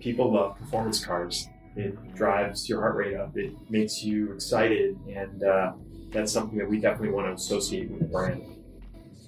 people 0.00 0.32
love 0.32 0.58
performance 0.58 1.04
cars. 1.04 1.48
It 1.76 2.14
drives 2.14 2.68
your 2.68 2.80
heart 2.80 2.96
rate 2.96 3.16
up. 3.16 3.36
It 3.36 3.52
makes 3.70 4.02
you 4.02 4.32
excited, 4.32 4.98
and 5.08 5.42
uh, 5.44 5.72
that's 6.10 6.32
something 6.32 6.58
that 6.58 6.68
we 6.68 6.80
definitely 6.80 7.10
want 7.10 7.26
to 7.28 7.34
associate 7.34 7.90
with 7.90 8.00
the 8.00 8.06
brand. 8.06 8.42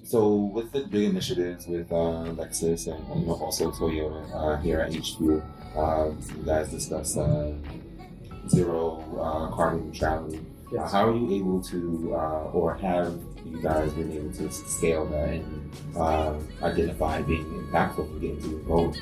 So 0.03 0.35
with 0.35 0.71
the 0.71 0.85
big 0.85 1.03
initiatives 1.03 1.67
with 1.67 1.91
uh, 1.91 2.33
Lexus 2.33 2.87
and 2.87 3.21
you 3.21 3.27
know, 3.27 3.33
also 3.33 3.69
Toyota 3.69 4.25
uh, 4.33 4.57
here 4.59 4.79
at 4.79 4.95
HQ, 4.95 5.43
uh, 5.77 6.09
you 6.35 6.43
guys 6.43 6.71
discussed 6.71 7.15
uh, 7.15 7.51
zero 8.47 9.03
uh, 9.21 9.55
carbon 9.55 9.91
neutrality. 9.91 10.39
Yes. 10.71 10.91
How 10.91 11.09
are 11.09 11.15
you 11.15 11.33
able 11.33 11.61
to, 11.63 12.13
uh, 12.15 12.51
or 12.53 12.75
have 12.75 13.19
you 13.43 13.59
guys 13.61 13.91
been 13.93 14.11
able 14.11 14.31
to 14.33 14.51
scale 14.51 15.05
that 15.07 15.29
and 15.29 15.71
uh, 15.95 16.35
identify 16.61 17.23
being 17.23 17.45
impactful 17.45 18.05
and 18.05 18.21
getting 18.21 18.41
to 18.41 18.49
your 18.49 18.59
goal? 18.59 18.95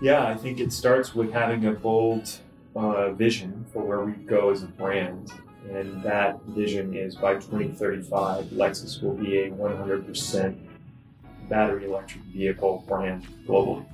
Yeah, 0.00 0.26
I 0.26 0.36
think 0.36 0.60
it 0.60 0.72
starts 0.72 1.14
with 1.14 1.32
having 1.32 1.66
a 1.66 1.72
bold 1.72 2.30
uh, 2.76 3.10
vision 3.12 3.66
for 3.72 3.82
where 3.82 4.04
we 4.04 4.12
go 4.12 4.50
as 4.50 4.62
a 4.62 4.66
brand. 4.66 5.32
And 5.68 6.00
that 6.04 6.40
vision 6.44 6.94
is 6.94 7.16
by 7.16 7.34
2035, 7.34 8.44
Lexus 8.46 9.02
will 9.02 9.14
be 9.14 9.38
a 9.38 9.50
100% 9.50 10.56
battery 11.48 11.86
electric 11.86 12.22
vehicle 12.24 12.84
brand 12.86 13.26
globally. 13.48 13.84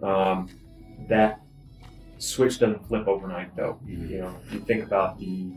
Um, 0.00 0.48
that 1.08 1.41
switch 2.22 2.58
doesn't 2.58 2.86
flip 2.88 3.08
overnight, 3.08 3.54
though. 3.56 3.78
You 3.86 4.18
know, 4.18 4.34
you 4.50 4.60
think 4.60 4.84
about 4.84 5.18
the 5.18 5.52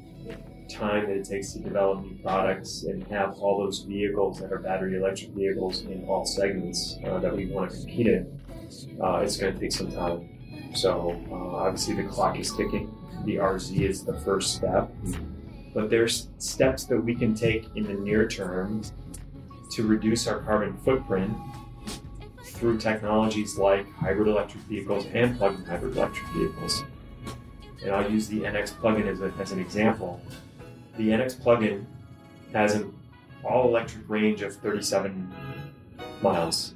time 0.70 1.06
that 1.08 1.16
it 1.16 1.26
takes 1.26 1.54
to 1.54 1.60
develop 1.60 2.04
new 2.04 2.18
products 2.24 2.84
and 2.84 3.04
have 3.08 3.34
all 3.34 3.64
those 3.64 3.80
vehicles 3.82 4.40
that 4.40 4.52
are 4.52 4.60
battery 4.60 4.98
electric 4.98 5.30
vehicles 5.32 5.82
in 5.82 6.06
all 6.06 6.26
segments 6.26 6.98
uh, 7.06 7.20
that 7.20 7.36
we 7.36 7.46
want 7.46 7.70
to 7.72 7.78
compete 7.78 8.08
in 8.08 8.42
uh, 9.02 9.18
it's 9.18 9.38
going 9.38 9.54
to 9.54 9.60
take 9.60 9.72
some 9.72 9.92
time. 9.92 10.30
So 10.76 11.22
uh, 11.32 11.36
obviously 11.36 11.96
the 11.96 12.04
clock 12.04 12.40
is 12.40 12.52
ticking. 12.52 12.94
The 13.26 13.36
RZ 13.36 13.80
is 13.80 14.04
the 14.04 14.20
first 14.20 14.56
step, 14.56 14.92
but 15.74 15.90
there's 15.90 16.30
steps 16.38 16.86
that 16.86 17.00
we 17.00 17.16
can 17.16 17.34
take 17.34 17.70
in 17.76 17.84
the 17.84 17.94
near 17.94 18.28
term 18.28 18.84
to 19.72 19.88
reduce 19.88 20.28
our 20.28 20.40
carbon 20.40 20.78
footprint 20.78 21.36
through 22.56 22.78
technologies 22.78 23.58
like 23.58 23.92
hybrid 23.94 24.28
electric 24.28 24.64
vehicles 24.64 25.06
and 25.14 25.38
plug-in 25.38 25.66
hybrid 25.66 25.96
electric 25.96 26.28
vehicles. 26.30 26.84
And 27.84 27.92
I'll 27.92 28.10
use 28.10 28.28
the 28.28 28.42
NX 28.42 28.80
plug-in 28.80 29.08
as, 29.08 29.22
a, 29.22 29.34
as 29.40 29.52
an 29.52 29.60
example. 29.60 30.22
The 30.98 31.10
NX 31.10 31.40
plug-in 31.42 31.86
has 32.53 32.74
an 32.74 32.94
all-electric 33.44 34.10
range 34.10 34.42
of 34.42 34.56
37 34.56 35.32
miles 36.22 36.74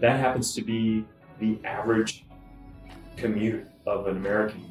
that 0.00 0.20
happens 0.20 0.54
to 0.54 0.62
be 0.62 1.04
the 1.40 1.58
average 1.64 2.24
commute 3.16 3.66
of 3.86 4.06
an 4.06 4.16
American 4.16 4.70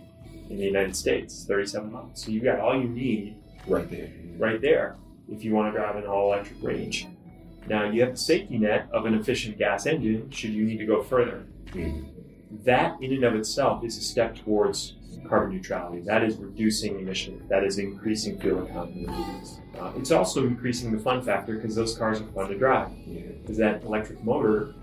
in 0.49 0.57
the 0.57 0.63
United 0.63 0.95
States, 0.95 1.45
37 1.47 1.91
miles. 1.91 2.09
So 2.13 2.31
you 2.31 2.41
got 2.41 2.59
all 2.59 2.79
you 2.79 2.89
need 2.89 3.37
Right 3.65 3.89
there. 3.89 4.11
right 4.37 4.59
there 4.59 4.97
if 5.31 5.43
you 5.43 5.53
want 5.53 5.73
to 5.73 5.79
drive 5.79 5.95
an 5.95 6.05
all 6.05 6.33
electric 6.33 6.61
range. 6.61 7.07
Now 7.67 7.89
you 7.89 8.01
have 8.01 8.11
the 8.11 8.17
safety 8.17 8.57
net 8.57 8.87
of 8.91 9.05
an 9.05 9.13
efficient 9.13 9.57
gas 9.57 9.85
engine 9.85 10.29
should 10.31 10.51
you 10.51 10.63
need 10.65 10.77
to 10.77 10.85
go 10.85 11.01
further. 11.03 11.45
That 12.65 13.01
in 13.01 13.13
and 13.13 13.23
of 13.23 13.35
itself 13.35 13.83
is 13.83 13.97
a 13.97 14.01
step 14.01 14.35
towards 14.35 14.95
carbon 15.27 15.55
neutrality. 15.55 16.01
That 16.01 16.23
is 16.23 16.37
reducing 16.37 16.99
emissions. 16.99 17.47
That 17.49 17.63
is 17.63 17.79
increasing 17.79 18.39
fuel 18.39 18.65
economy. 18.65 19.07
Uh, 19.79 19.91
it's 19.97 20.11
also 20.11 20.45
increasing 20.45 20.91
the 20.91 20.99
fun 20.99 21.21
factor 21.21 21.55
because 21.55 21.75
those 21.75 21.97
cars 21.97 22.21
are 22.21 22.27
fun 22.27 22.49
to 22.49 22.57
drive. 22.57 22.89
Because 23.41 23.57
that 23.57 23.83
electric 23.83 24.23
motor, 24.23 24.75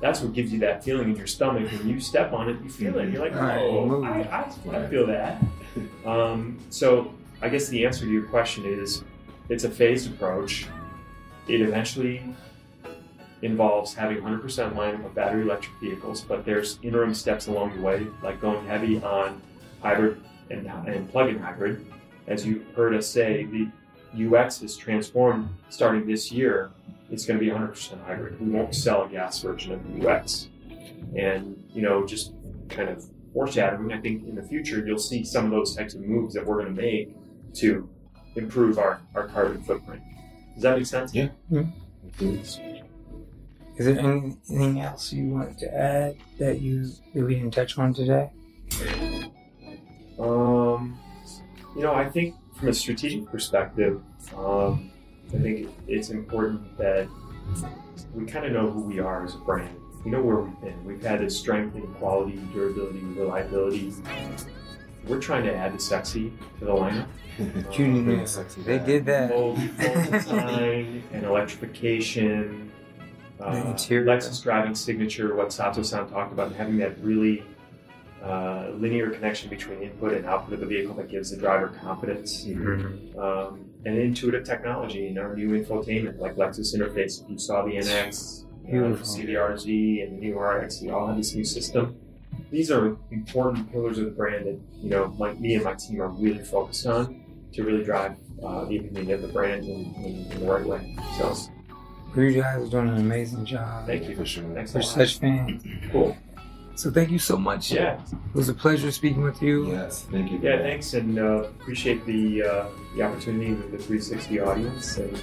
that's 0.00 0.20
what 0.20 0.32
gives 0.32 0.52
you 0.52 0.58
that 0.60 0.82
feeling 0.82 1.10
in 1.10 1.16
your 1.16 1.26
stomach. 1.26 1.70
When 1.70 1.88
you 1.88 2.00
step 2.00 2.32
on 2.32 2.48
it, 2.48 2.60
you 2.62 2.70
feel 2.70 2.98
it. 2.98 3.10
You're 3.10 3.22
like, 3.22 3.34
oh. 3.34 4.02
I, 4.02 4.22
I, 4.22 4.76
I 4.76 4.88
feel 4.88 5.06
that. 5.06 5.42
Um, 6.04 6.58
so 6.68 7.14
I 7.40 7.48
guess 7.48 7.68
the 7.68 7.86
answer 7.86 8.04
to 8.04 8.10
your 8.10 8.24
question 8.24 8.66
is 8.66 9.04
it's 9.48 9.64
a 9.64 9.70
phased 9.70 10.12
approach. 10.12 10.66
It 11.48 11.60
eventually 11.60 12.22
involves 13.42 13.92
having 13.92 14.18
100% 14.18 14.76
line 14.76 14.94
of 14.94 15.14
battery 15.14 15.42
electric 15.42 15.72
vehicles, 15.80 16.20
but 16.20 16.44
there's 16.44 16.78
interim 16.82 17.12
steps 17.12 17.48
along 17.48 17.76
the 17.76 17.82
way, 17.82 18.06
like 18.22 18.40
going 18.40 18.64
heavy 18.66 19.02
on 19.02 19.42
hybrid 19.80 20.22
and, 20.50 20.66
and 20.66 21.10
plug-in 21.10 21.38
hybrid. 21.38 21.84
As 22.28 22.46
you 22.46 22.64
heard 22.76 22.94
us 22.94 23.08
say, 23.08 23.44
the 23.44 23.68
UX 24.14 24.62
is 24.62 24.76
transformed 24.76 25.48
starting 25.70 26.06
this 26.06 26.30
year. 26.30 26.70
It's 27.10 27.26
going 27.26 27.38
to 27.38 27.44
be 27.44 27.50
100% 27.50 28.04
hybrid. 28.06 28.40
We 28.40 28.48
won't 28.48 28.74
sell 28.74 29.04
a 29.04 29.08
gas 29.08 29.40
version 29.40 29.72
of 29.72 30.00
the 30.00 30.08
UX. 30.08 30.48
And, 31.16 31.62
you 31.74 31.82
know, 31.82 32.06
just 32.06 32.32
kind 32.68 32.88
of 32.88 33.04
foreshadowing, 33.34 33.92
I 33.92 34.00
think 34.00 34.26
in 34.28 34.36
the 34.36 34.42
future 34.42 34.86
you'll 34.86 34.98
see 34.98 35.24
some 35.24 35.46
of 35.46 35.50
those 35.50 35.74
types 35.74 35.94
of 35.94 36.00
moves 36.00 36.34
that 36.34 36.46
we're 36.46 36.62
going 36.62 36.74
to 36.74 36.80
make 36.80 37.16
to 37.54 37.88
improve 38.36 38.78
our, 38.78 39.00
our 39.14 39.26
carbon 39.28 39.62
footprint. 39.62 40.02
Does 40.54 40.62
that 40.62 40.76
make 40.78 40.86
sense? 40.86 41.14
Yeah. 41.14 41.28
Hmm. 41.48 41.64
Is 42.20 43.86
there 43.86 43.98
anything 43.98 44.80
else 44.80 45.12
you 45.12 45.28
wanted 45.30 45.58
to 45.58 45.74
add 45.74 46.16
that 46.38 46.60
you 46.60 46.90
that 47.14 47.24
we 47.24 47.36
didn't 47.36 47.52
touch 47.52 47.78
on 47.78 47.94
today? 47.94 48.30
Um, 50.18 50.98
you 51.74 51.82
know, 51.82 51.94
I 51.94 52.08
think 52.08 52.34
from 52.54 52.68
a 52.68 52.74
strategic 52.74 53.26
perspective, 53.30 54.02
um, 54.36 54.92
I 55.34 55.38
think 55.38 55.70
it's 55.88 56.10
important 56.10 56.76
that 56.76 57.08
we 58.14 58.26
kind 58.26 58.44
of 58.44 58.52
know 58.52 58.70
who 58.70 58.82
we 58.82 58.98
are 58.98 59.24
as 59.24 59.34
a 59.34 59.38
brand. 59.38 59.74
We 60.04 60.10
know 60.10 60.20
where 60.20 60.36
we've 60.36 60.60
been. 60.60 60.84
We've 60.84 61.02
had 61.02 61.20
this 61.20 61.38
strength 61.38 61.74
in 61.76 61.86
quality, 61.94 62.36
durability, 62.52 62.98
reliability. 63.00 63.92
We're 65.06 65.20
trying 65.20 65.44
to 65.44 65.54
add 65.54 65.74
the 65.74 65.80
sexy 65.80 66.32
to 66.58 66.64
the 66.64 66.70
lineup. 66.72 67.06
Cutie 67.72 67.92
Bring 68.02 68.06
man. 68.06 68.18
a 68.20 68.26
sexy 68.26 68.62
They 68.62 68.78
back. 68.78 68.86
did 68.86 69.06
that. 69.06 69.30
Bold, 69.30 69.56
bold 69.56 70.10
design 70.12 71.02
and 71.12 71.24
electrification. 71.24 72.70
Uh, 73.40 73.54
The 73.62 73.70
interior. 73.70 74.06
Lexus 74.06 74.42
driving 74.42 74.74
signature, 74.74 75.34
what 75.34 75.52
Sato-san 75.52 76.08
talked 76.08 76.32
about, 76.32 76.48
and 76.48 76.56
having 76.56 76.76
that 76.78 76.98
really 77.02 77.42
uh, 78.22 78.70
linear 78.76 79.10
connection 79.10 79.50
between 79.50 79.82
input 79.82 80.12
and 80.12 80.24
output 80.26 80.54
of 80.54 80.60
the 80.60 80.66
vehicle 80.66 80.94
that 80.94 81.08
gives 81.08 81.30
the 81.32 81.36
driver 81.36 81.68
confidence. 81.82 82.44
Mhm. 82.44 83.18
Um, 83.18 83.64
and 83.84 83.98
intuitive 83.98 84.44
technology 84.44 85.08
in 85.08 85.18
our 85.18 85.34
new 85.34 85.48
infotainment, 85.60 86.20
like 86.20 86.36
Lexus 86.36 86.72
Interface. 86.76 87.24
If 87.24 87.30
you 87.30 87.36
saw 87.38 87.64
the 87.64 87.72
NX, 87.78 88.46
you 88.64 88.80
know, 88.80 88.94
the 88.94 89.34
RZ 89.34 90.04
and 90.04 90.12
the 90.18 90.20
new 90.20 90.38
RX, 90.38 90.78
they 90.78 90.90
all 90.90 91.08
have 91.08 91.16
this 91.16 91.34
new 91.34 91.42
system. 91.44 91.96
These 92.52 92.70
are 92.70 92.96
important 93.10 93.72
pillars 93.72 93.98
of 93.98 94.04
the 94.04 94.10
brand 94.10 94.46
that 94.46 94.60
you 94.82 94.90
know, 94.90 95.08
my, 95.18 95.32
me 95.32 95.54
and 95.54 95.64
my 95.64 95.72
team 95.72 96.02
are 96.02 96.08
really 96.08 96.44
focused 96.44 96.86
on 96.86 97.24
to 97.54 97.64
really 97.64 97.82
drive 97.82 98.12
uh, 98.44 98.66
the 98.66 98.76
opinion 98.76 99.10
of 99.12 99.22
the 99.22 99.28
brand 99.28 99.64
in, 99.64 99.94
in, 99.96 100.30
in 100.30 100.40
the 100.40 100.46
right 100.46 100.64
way. 100.64 100.96
So, 101.18 101.34
You 102.14 102.42
guys 102.42 102.66
are 102.66 102.70
doing 102.70 102.90
an 102.90 102.98
amazing 102.98 103.46
job. 103.46 103.86
thank 103.86 104.06
you. 104.06 104.14
For 104.14 104.26
sure. 104.26 104.44
Thanks 104.52 104.74
a 104.74 104.82
such 104.82 105.18
fans. 105.18 105.62
Cool. 105.90 106.14
So 106.74 106.90
thank 106.90 107.10
you 107.10 107.18
so 107.18 107.36
much. 107.36 107.72
Yeah. 107.72 108.00
It 108.02 108.34
was 108.34 108.48
a 108.50 108.54
pleasure 108.54 108.90
speaking 108.90 109.22
with 109.22 109.40
you. 109.42 109.70
Yes, 109.72 110.04
thank 110.10 110.30
you. 110.30 110.38
Yeah. 110.42 110.58
Thanks, 110.58 110.94
and 110.94 111.18
uh, 111.18 111.44
appreciate 111.60 112.04
the 112.06 112.42
uh, 112.42 112.66
the 112.96 113.02
opportunity 113.02 113.52
with 113.52 113.70
the 113.72 113.78
360 113.78 114.40
audience. 114.40 114.96
And 114.96 115.16
uh, 115.16 115.20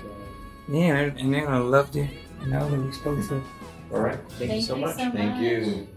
Yeah, 0.72 0.98
and 1.18 1.34
they're 1.34 1.46
gonna 1.46 1.64
love 1.64 1.96
you. 1.96 2.08
You 2.42 2.48
know, 2.48 2.68
when 2.68 2.86
we 2.86 2.92
spoke 2.92 3.20
to. 3.28 3.44
all 3.92 4.00
right, 4.02 4.20
thank, 4.38 4.54
you 4.54 4.62
so 4.62 4.76
much. 4.76 4.96
Thank 4.96 5.42
you. 5.42 5.88